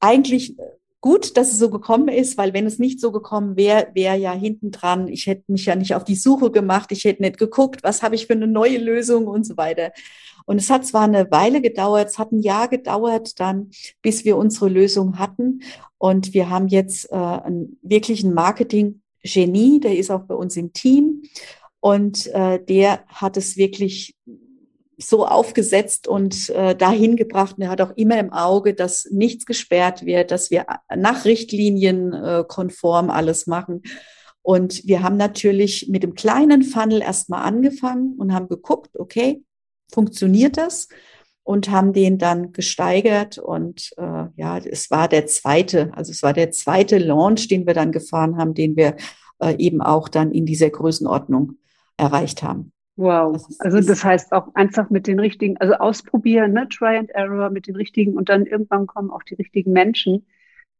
eigentlich 0.00 0.56
gut, 1.00 1.36
dass 1.36 1.52
es 1.52 1.58
so 1.58 1.70
gekommen 1.70 2.08
ist, 2.08 2.36
weil 2.36 2.52
wenn 2.52 2.66
es 2.66 2.78
nicht 2.78 3.00
so 3.00 3.10
gekommen 3.10 3.56
wäre, 3.56 3.88
wäre 3.94 4.16
ja 4.16 4.32
hinten 4.32 4.70
dran, 4.70 5.08
ich 5.08 5.26
hätte 5.26 5.50
mich 5.50 5.64
ja 5.64 5.74
nicht 5.74 5.94
auf 5.94 6.04
die 6.04 6.14
Suche 6.14 6.50
gemacht, 6.50 6.92
ich 6.92 7.04
hätte 7.04 7.22
nicht 7.22 7.38
geguckt, 7.38 7.82
was 7.82 8.02
habe 8.02 8.14
ich 8.14 8.26
für 8.26 8.34
eine 8.34 8.46
neue 8.46 8.78
Lösung 8.78 9.26
und 9.26 9.44
so 9.44 9.56
weiter. 9.56 9.92
Und 10.44 10.58
es 10.58 10.68
hat 10.68 10.86
zwar 10.86 11.02
eine 11.02 11.30
Weile 11.30 11.60
gedauert, 11.60 12.08
es 12.08 12.18
hat 12.18 12.32
ein 12.32 12.40
Jahr 12.40 12.68
gedauert 12.68 13.38
dann, 13.40 13.70
bis 14.02 14.24
wir 14.24 14.36
unsere 14.36 14.68
Lösung 14.68 15.18
hatten. 15.18 15.62
Und 15.96 16.34
wir 16.34 16.50
haben 16.50 16.68
jetzt 16.68 17.10
äh, 17.10 17.14
einen 17.14 17.78
wirklichen 17.82 18.34
Marketing-Genie, 18.34 19.80
der 19.80 19.96
ist 19.96 20.10
auch 20.10 20.22
bei 20.22 20.34
uns 20.34 20.56
im 20.56 20.72
Team. 20.72 21.22
Und 21.78 22.26
äh, 22.28 22.62
der 22.62 23.04
hat 23.06 23.36
es 23.36 23.56
wirklich 23.56 24.16
so 25.02 25.26
aufgesetzt 25.26 26.06
und 26.06 26.50
äh, 26.50 26.74
dahin 26.74 27.16
gebracht. 27.16 27.56
Und 27.56 27.64
er 27.64 27.70
hat 27.70 27.80
auch 27.80 27.96
immer 27.96 28.18
im 28.18 28.32
Auge, 28.32 28.74
dass 28.74 29.08
nichts 29.10 29.46
gesperrt 29.46 30.04
wird, 30.04 30.30
dass 30.30 30.50
wir 30.50 30.66
nach 30.94 31.24
Richtlinien 31.24 32.12
äh, 32.12 32.44
konform 32.46 33.10
alles 33.10 33.46
machen. 33.46 33.82
Und 34.42 34.86
wir 34.86 35.02
haben 35.02 35.16
natürlich 35.16 35.88
mit 35.88 36.02
dem 36.02 36.14
kleinen 36.14 36.62
Funnel 36.62 37.02
erstmal 37.02 37.42
angefangen 37.42 38.14
und 38.18 38.32
haben 38.32 38.48
geguckt, 38.48 38.98
okay, 38.98 39.42
funktioniert 39.92 40.56
das? 40.56 40.88
Und 41.42 41.70
haben 41.70 41.92
den 41.92 42.18
dann 42.18 42.52
gesteigert. 42.52 43.38
Und 43.38 43.90
äh, 43.96 44.26
ja, 44.36 44.58
es 44.58 44.90
war 44.90 45.08
der 45.08 45.26
zweite, 45.26 45.90
also 45.94 46.12
es 46.12 46.22
war 46.22 46.32
der 46.32 46.52
zweite 46.52 46.98
Launch, 46.98 47.48
den 47.48 47.66
wir 47.66 47.74
dann 47.74 47.92
gefahren 47.92 48.36
haben, 48.36 48.54
den 48.54 48.76
wir 48.76 48.96
äh, 49.40 49.56
eben 49.56 49.80
auch 49.80 50.08
dann 50.08 50.32
in 50.32 50.46
dieser 50.46 50.70
Größenordnung 50.70 51.54
erreicht 51.96 52.42
haben. 52.42 52.72
Wow. 52.96 53.32
Das 53.32 53.60
also 53.60 53.80
das 53.80 54.04
heißt 54.04 54.32
auch 54.32 54.54
einfach 54.54 54.90
mit 54.90 55.06
den 55.06 55.20
richtigen, 55.20 55.56
also 55.56 55.74
ausprobieren, 55.74 56.52
ne? 56.52 56.68
Try 56.68 56.96
and 56.96 57.10
Error 57.10 57.50
mit 57.50 57.66
den 57.66 57.76
richtigen 57.76 58.14
und 58.16 58.28
dann 58.28 58.46
irgendwann 58.46 58.86
kommen 58.86 59.10
auch 59.10 59.22
die 59.22 59.36
richtigen 59.36 59.72
Menschen, 59.72 60.26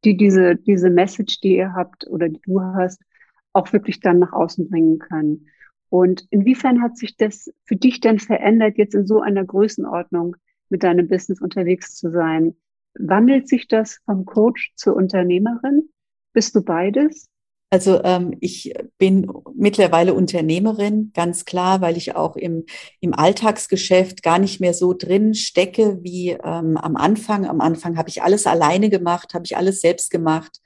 die 0.04 0.16
diese, 0.16 0.56
diese 0.56 0.90
Message, 0.90 1.40
die 1.40 1.56
ihr 1.56 1.72
habt 1.74 2.06
oder 2.08 2.28
die 2.28 2.40
du 2.44 2.60
hast, 2.60 3.00
auch 3.52 3.72
wirklich 3.72 4.00
dann 4.00 4.18
nach 4.18 4.32
außen 4.32 4.68
bringen 4.68 4.98
können. 4.98 5.46
Und 5.88 6.26
inwiefern 6.30 6.82
hat 6.82 6.96
sich 6.96 7.16
das 7.16 7.50
für 7.64 7.76
dich 7.76 8.00
denn 8.00 8.18
verändert, 8.18 8.76
jetzt 8.76 8.94
in 8.94 9.06
so 9.06 9.20
einer 9.20 9.44
Größenordnung 9.44 10.36
mit 10.68 10.82
deinem 10.82 11.08
Business 11.08 11.40
unterwegs 11.40 11.96
zu 11.96 12.10
sein? 12.10 12.54
Wandelt 12.98 13.48
sich 13.48 13.66
das 13.66 14.00
vom 14.04 14.24
Coach 14.24 14.72
zur 14.76 14.94
Unternehmerin? 14.94 15.88
Bist 16.32 16.54
du 16.54 16.62
beides? 16.62 17.29
Also 17.72 18.02
ähm, 18.02 18.36
ich 18.40 18.74
bin 18.98 19.30
mittlerweile 19.54 20.12
Unternehmerin, 20.14 21.12
ganz 21.14 21.44
klar, 21.44 21.80
weil 21.80 21.96
ich 21.96 22.16
auch 22.16 22.34
im, 22.34 22.64
im 22.98 23.14
Alltagsgeschäft 23.14 24.24
gar 24.24 24.40
nicht 24.40 24.60
mehr 24.60 24.74
so 24.74 24.92
drin 24.92 25.34
stecke 25.34 26.00
wie 26.02 26.30
ähm, 26.30 26.76
am 26.76 26.96
Anfang. 26.96 27.46
Am 27.46 27.60
Anfang 27.60 27.96
habe 27.96 28.08
ich 28.08 28.24
alles 28.24 28.48
alleine 28.48 28.90
gemacht, 28.90 29.34
habe 29.34 29.44
ich 29.44 29.56
alles 29.56 29.80
selbst 29.80 30.10
gemacht. 30.10 30.58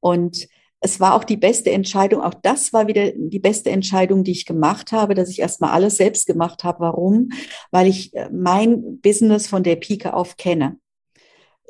Und 0.00 0.48
es 0.80 0.98
war 0.98 1.14
auch 1.14 1.22
die 1.22 1.36
beste 1.36 1.70
Entscheidung, 1.70 2.20
auch 2.22 2.34
das 2.34 2.72
war 2.72 2.88
wieder 2.88 3.12
die 3.14 3.38
beste 3.38 3.70
Entscheidung, 3.70 4.24
die 4.24 4.32
ich 4.32 4.46
gemacht 4.46 4.90
habe, 4.90 5.14
dass 5.14 5.28
ich 5.28 5.38
erstmal 5.38 5.70
alles 5.70 5.96
selbst 5.96 6.26
gemacht 6.26 6.64
habe. 6.64 6.80
Warum? 6.80 7.28
Weil 7.70 7.86
ich 7.86 8.12
äh, 8.14 8.28
mein 8.32 9.00
Business 9.00 9.46
von 9.46 9.62
der 9.62 9.76
Pike 9.76 10.12
auf 10.12 10.36
kenne. 10.36 10.78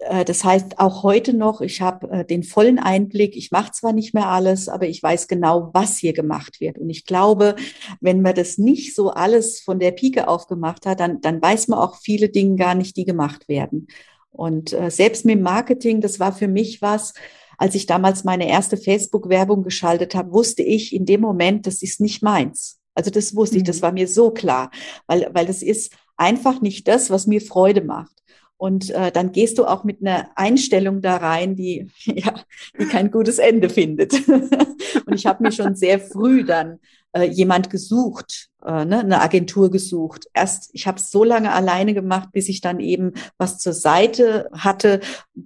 Äh, 0.08 0.24
das 0.24 0.44
heißt, 0.44 0.78
auch 0.78 1.02
heute 1.02 1.34
noch, 1.34 1.60
ich 1.60 1.80
habe 1.80 2.10
äh, 2.10 2.24
den 2.24 2.42
vollen 2.42 2.78
Einblick. 2.78 3.36
Ich 3.36 3.50
mache 3.50 3.72
zwar 3.72 3.92
nicht 3.92 4.14
mehr 4.14 4.28
alles, 4.28 4.68
aber 4.68 4.86
ich 4.86 5.02
weiß 5.02 5.28
genau, 5.28 5.70
was 5.72 5.98
hier 5.98 6.12
gemacht 6.12 6.60
wird. 6.60 6.78
Und 6.78 6.90
ich 6.90 7.06
glaube, 7.06 7.56
wenn 8.00 8.22
man 8.22 8.34
das 8.34 8.58
nicht 8.58 8.94
so 8.94 9.10
alles 9.10 9.60
von 9.60 9.78
der 9.78 9.92
Pike 9.92 10.28
aufgemacht 10.28 10.86
hat, 10.86 11.00
dann, 11.00 11.20
dann 11.20 11.40
weiß 11.40 11.68
man 11.68 11.78
auch 11.78 11.96
viele 11.96 12.28
Dinge 12.28 12.56
gar 12.56 12.74
nicht, 12.74 12.96
die 12.96 13.04
gemacht 13.04 13.48
werden. 13.48 13.88
Und 14.30 14.72
äh, 14.72 14.90
selbst 14.90 15.24
mit 15.24 15.40
Marketing, 15.40 16.00
das 16.00 16.18
war 16.18 16.32
für 16.32 16.48
mich 16.48 16.80
was, 16.80 17.12
als 17.58 17.74
ich 17.74 17.86
damals 17.86 18.24
meine 18.24 18.48
erste 18.48 18.76
Facebook-Werbung 18.76 19.62
geschaltet 19.62 20.14
habe, 20.14 20.32
wusste 20.32 20.62
ich 20.62 20.94
in 20.94 21.06
dem 21.06 21.20
Moment, 21.20 21.66
das 21.66 21.82
ist 21.82 22.00
nicht 22.00 22.22
meins. 22.22 22.80
Also 22.94 23.10
das 23.10 23.36
wusste 23.36 23.58
ich, 23.58 23.62
das 23.62 23.78
mhm. 23.78 23.82
war 23.82 23.92
mir 23.92 24.08
so 24.08 24.30
klar, 24.30 24.70
weil, 25.06 25.30
weil 25.32 25.46
das 25.46 25.62
ist 25.62 25.94
einfach 26.16 26.60
nicht 26.60 26.88
das, 26.88 27.10
was 27.10 27.26
mir 27.26 27.40
Freude 27.40 27.82
macht. 27.82 28.22
Und 28.62 28.90
äh, 28.90 29.10
dann 29.10 29.32
gehst 29.32 29.58
du 29.58 29.64
auch 29.64 29.82
mit 29.82 30.02
einer 30.02 30.30
Einstellung 30.36 31.00
da 31.00 31.16
rein, 31.16 31.56
die, 31.56 31.90
ja, 32.04 32.32
die 32.78 32.86
kein 32.86 33.10
gutes 33.10 33.38
Ende 33.38 33.68
findet. 33.68 34.12
und 34.28 35.14
ich 35.14 35.26
habe 35.26 35.42
mir 35.42 35.50
schon 35.50 35.74
sehr 35.74 35.98
früh 35.98 36.44
dann 36.44 36.78
äh, 37.12 37.24
jemand 37.24 37.70
gesucht, 37.70 38.48
äh, 38.64 38.84
ne, 38.84 39.00
eine 39.00 39.20
Agentur 39.20 39.70
gesucht. 39.70 40.26
Erst, 40.34 40.70
ich 40.72 40.86
habe 40.86 40.98
es 40.98 41.10
so 41.10 41.24
lange 41.24 41.52
alleine 41.52 41.94
gemacht, 41.94 42.30
bis 42.32 42.48
ich 42.48 42.60
dann 42.60 42.80
eben 42.80 43.12
was 43.38 43.58
zur 43.58 43.72
Seite 43.72 44.48
hatte, 44.52 45.00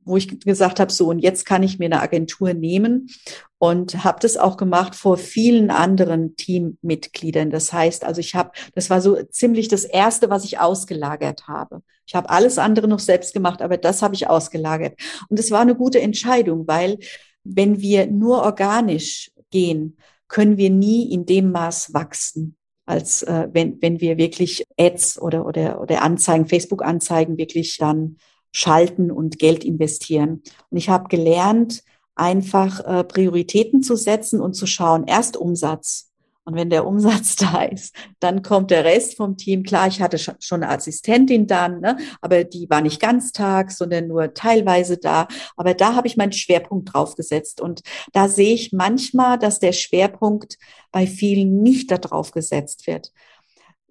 wo 0.04 0.16
ich 0.16 0.40
gesagt 0.40 0.80
habe, 0.80 0.92
so 0.92 1.08
und 1.08 1.18
jetzt 1.18 1.44
kann 1.44 1.62
ich 1.62 1.78
mir 1.78 1.86
eine 1.86 2.02
Agentur 2.02 2.54
nehmen 2.54 3.08
und 3.58 4.04
habe 4.04 4.18
das 4.20 4.36
auch 4.36 4.56
gemacht 4.56 4.94
vor 4.94 5.16
vielen 5.16 5.70
anderen 5.70 6.36
Teammitgliedern. 6.36 7.50
Das 7.50 7.72
heißt, 7.72 8.04
also 8.04 8.20
ich 8.20 8.34
habe, 8.34 8.52
das 8.74 8.90
war 8.90 9.00
so 9.00 9.22
ziemlich 9.24 9.68
das 9.68 9.84
erste, 9.84 10.30
was 10.30 10.44
ich 10.44 10.60
ausgelagert 10.60 11.48
habe. 11.48 11.82
Ich 12.06 12.14
habe 12.14 12.30
alles 12.30 12.58
andere 12.58 12.86
noch 12.86 13.00
selbst 13.00 13.34
gemacht, 13.34 13.62
aber 13.62 13.76
das 13.76 14.02
habe 14.02 14.14
ich 14.14 14.28
ausgelagert. 14.28 14.98
Und 15.28 15.40
es 15.40 15.50
war 15.50 15.60
eine 15.60 15.74
gute 15.74 16.00
Entscheidung, 16.00 16.68
weil 16.68 16.98
wenn 17.42 17.80
wir 17.80 18.06
nur 18.06 18.42
organisch 18.42 19.30
gehen, 19.50 19.96
können 20.28 20.56
wir 20.56 20.70
nie 20.70 21.12
in 21.12 21.26
dem 21.26 21.52
Maß 21.52 21.94
wachsen, 21.94 22.56
als 22.84 23.22
äh, 23.22 23.48
wenn, 23.52 23.80
wenn 23.82 24.00
wir 24.00 24.16
wirklich 24.18 24.64
Ads 24.78 25.20
oder, 25.20 25.46
oder, 25.46 25.80
oder 25.80 26.02
Anzeigen, 26.02 26.46
Facebook-Anzeigen 26.46 27.38
wirklich 27.38 27.76
dann 27.78 28.16
schalten 28.52 29.10
und 29.10 29.38
Geld 29.38 29.64
investieren. 29.64 30.42
Und 30.70 30.78
ich 30.78 30.88
habe 30.88 31.08
gelernt, 31.08 31.82
einfach 32.14 32.80
äh, 32.80 33.04
Prioritäten 33.04 33.82
zu 33.82 33.96
setzen 33.96 34.40
und 34.40 34.54
zu 34.54 34.66
schauen, 34.66 35.04
erst 35.06 35.36
Umsatz, 35.36 36.10
und 36.46 36.54
wenn 36.54 36.70
der 36.70 36.86
Umsatz 36.86 37.36
da 37.36 37.62
ist, 37.64 37.94
dann 38.20 38.42
kommt 38.42 38.70
der 38.70 38.84
Rest 38.84 39.16
vom 39.16 39.36
Team. 39.36 39.64
Klar, 39.64 39.88
ich 39.88 40.00
hatte 40.00 40.16
schon 40.18 40.62
eine 40.62 40.70
Assistentin 40.72 41.46
dann, 41.46 41.80
ne? 41.80 41.98
aber 42.20 42.44
die 42.44 42.70
war 42.70 42.80
nicht 42.80 43.00
ganztags, 43.00 43.76
sondern 43.76 44.06
nur 44.06 44.32
teilweise 44.32 44.96
da. 44.96 45.26
Aber 45.56 45.74
da 45.74 45.94
habe 45.94 46.06
ich 46.06 46.16
meinen 46.16 46.32
Schwerpunkt 46.32 46.94
drauf 46.94 47.16
gesetzt. 47.16 47.60
Und 47.60 47.82
da 48.12 48.28
sehe 48.28 48.54
ich 48.54 48.72
manchmal, 48.72 49.38
dass 49.38 49.58
der 49.58 49.72
Schwerpunkt 49.72 50.56
bei 50.92 51.06
vielen 51.06 51.62
nicht 51.62 51.90
darauf 51.90 52.30
gesetzt 52.30 52.86
wird 52.86 53.12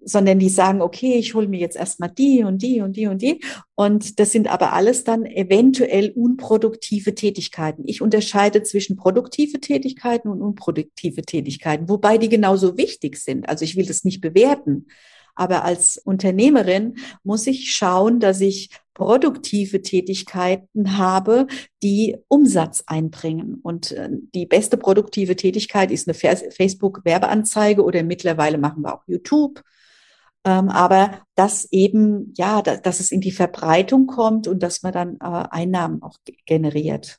sondern 0.06 0.38
die 0.38 0.48
sagen, 0.48 0.80
okay, 0.80 1.16
ich 1.16 1.34
hole 1.34 1.48
mir 1.48 1.58
jetzt 1.58 1.76
erstmal 1.76 2.10
die 2.10 2.44
und 2.44 2.62
die 2.62 2.80
und 2.80 2.96
die 2.96 3.08
und 3.08 3.20
die. 3.20 3.40
Und 3.74 4.20
das 4.20 4.30
sind 4.30 4.46
aber 4.46 4.72
alles 4.72 5.02
dann 5.02 5.26
eventuell 5.26 6.12
unproduktive 6.14 7.14
Tätigkeiten. 7.14 7.82
Ich 7.86 8.00
unterscheide 8.00 8.62
zwischen 8.62 8.96
produktive 8.96 9.60
Tätigkeiten 9.60 10.28
und 10.28 10.40
unproduktive 10.42 11.22
Tätigkeiten, 11.22 11.88
wobei 11.88 12.18
die 12.18 12.28
genauso 12.28 12.78
wichtig 12.78 13.18
sind. 13.18 13.48
Also 13.48 13.64
ich 13.64 13.76
will 13.76 13.84
das 13.84 14.04
nicht 14.04 14.20
bewerten. 14.20 14.86
Aber 15.34 15.64
als 15.64 15.98
Unternehmerin 15.98 16.96
muss 17.24 17.46
ich 17.46 17.74
schauen, 17.74 18.20
dass 18.20 18.40
ich 18.40 18.70
produktive 18.94 19.82
Tätigkeiten 19.82 20.96
habe, 20.96 21.48
die 21.82 22.16
Umsatz 22.28 22.84
einbringen. 22.86 23.58
Und 23.62 23.90
äh, 23.90 24.08
die 24.34 24.46
beste 24.46 24.78
produktive 24.78 25.36
Tätigkeit 25.36 25.90
ist 25.90 26.08
eine 26.08 26.14
Facebook-Werbeanzeige 26.14 27.82
oder 27.84 28.02
mittlerweile 28.04 28.56
machen 28.56 28.82
wir 28.82 28.94
auch 28.94 29.02
YouTube 29.06 29.62
aber 30.50 31.22
dass 31.34 31.70
eben, 31.72 32.32
ja, 32.36 32.62
dass, 32.62 32.82
dass, 32.82 33.00
es 33.00 33.12
in 33.12 33.20
die 33.20 33.32
Verbreitung 33.32 34.06
kommt 34.06 34.46
und 34.48 34.62
dass 34.62 34.82
man 34.82 34.92
dann 34.92 35.16
äh, 35.20 35.48
Einnahmen 35.50 36.02
auch 36.02 36.18
generiert. 36.46 37.18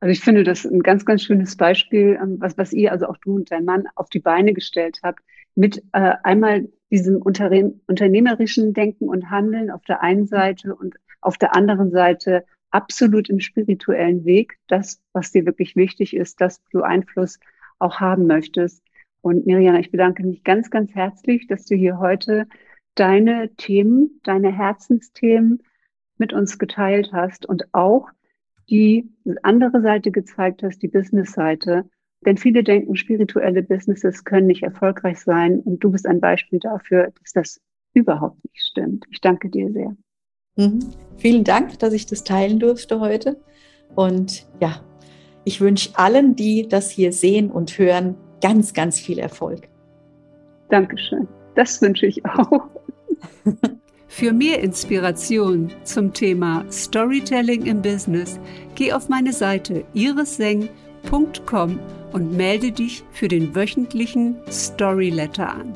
Also 0.00 0.12
ich 0.12 0.20
finde 0.20 0.44
das 0.44 0.64
ein 0.64 0.82
ganz, 0.82 1.04
ganz 1.04 1.22
schönes 1.22 1.56
Beispiel, 1.56 2.18
ähm, 2.20 2.36
was, 2.40 2.56
was 2.56 2.72
ihr, 2.72 2.92
also 2.92 3.06
auch 3.06 3.18
du 3.18 3.36
und 3.36 3.50
dein 3.50 3.64
Mann, 3.64 3.84
auf 3.94 4.08
die 4.08 4.20
Beine 4.20 4.54
gestellt 4.54 5.00
habt, 5.02 5.20
mit 5.54 5.82
äh, 5.92 6.14
einmal 6.22 6.68
diesem 6.90 7.20
unternehmerischen 7.20 8.72
Denken 8.72 9.08
und 9.08 9.30
Handeln 9.30 9.70
auf 9.70 9.84
der 9.84 10.02
einen 10.02 10.26
Seite 10.26 10.74
und 10.74 10.96
auf 11.20 11.38
der 11.38 11.54
anderen 11.54 11.90
Seite 11.90 12.44
absolut 12.70 13.28
im 13.28 13.40
spirituellen 13.40 14.24
Weg, 14.24 14.58
das, 14.68 15.02
was 15.12 15.32
dir 15.32 15.44
wirklich 15.44 15.76
wichtig 15.76 16.16
ist, 16.16 16.40
dass 16.40 16.62
du 16.70 16.82
Einfluss 16.82 17.38
auch 17.78 18.00
haben 18.00 18.26
möchtest. 18.26 18.82
Und 19.22 19.46
Miriam, 19.46 19.76
ich 19.76 19.90
bedanke 19.90 20.24
mich 20.24 20.44
ganz, 20.44 20.70
ganz 20.70 20.94
herzlich, 20.94 21.46
dass 21.46 21.64
du 21.66 21.74
hier 21.74 21.98
heute 21.98 22.46
deine 22.94 23.54
Themen, 23.56 24.20
deine 24.24 24.50
Herzensthemen 24.52 25.62
mit 26.18 26.32
uns 26.32 26.58
geteilt 26.58 27.10
hast 27.12 27.46
und 27.46 27.64
auch 27.72 28.08
die 28.68 29.10
andere 29.42 29.82
Seite 29.82 30.10
gezeigt 30.10 30.62
hast, 30.62 30.82
die 30.82 30.88
Business-Seite. 30.88 31.84
Denn 32.24 32.36
viele 32.36 32.62
denken, 32.62 32.96
spirituelle 32.96 33.62
Businesses 33.62 34.24
können 34.24 34.46
nicht 34.46 34.62
erfolgreich 34.62 35.18
sein. 35.18 35.60
Und 35.60 35.82
du 35.82 35.90
bist 35.90 36.06
ein 36.06 36.20
Beispiel 36.20 36.58
dafür, 36.58 37.12
dass 37.20 37.32
das 37.32 37.60
überhaupt 37.94 38.42
nicht 38.44 38.62
stimmt. 38.62 39.06
Ich 39.10 39.20
danke 39.20 39.48
dir 39.48 39.72
sehr. 39.72 39.96
Mhm. 40.56 40.80
Vielen 41.16 41.44
Dank, 41.44 41.78
dass 41.78 41.92
ich 41.92 42.06
das 42.06 42.24
teilen 42.24 42.58
durfte 42.58 43.00
heute. 43.00 43.40
Und 43.94 44.46
ja, 44.60 44.80
ich 45.44 45.60
wünsche 45.60 45.90
allen, 45.94 46.36
die 46.36 46.68
das 46.68 46.90
hier 46.90 47.12
sehen 47.12 47.50
und 47.50 47.78
hören, 47.78 48.16
ganz, 48.40 48.72
ganz 48.72 48.98
viel 48.98 49.18
Erfolg. 49.18 49.68
Dankeschön. 50.68 51.26
Das 51.54 51.80
wünsche 51.82 52.06
ich 52.06 52.24
auch. 52.24 52.68
Für 54.08 54.32
mehr 54.32 54.60
Inspiration 54.60 55.70
zum 55.84 56.12
Thema 56.12 56.64
Storytelling 56.70 57.64
im 57.66 57.80
Business, 57.80 58.40
geh 58.74 58.92
auf 58.92 59.08
meine 59.08 59.32
Seite 59.32 59.84
irisseng.com 59.94 61.78
und 62.12 62.36
melde 62.36 62.72
dich 62.72 63.04
für 63.12 63.28
den 63.28 63.54
wöchentlichen 63.54 64.36
Storyletter 64.50 65.54
an. 65.54 65.72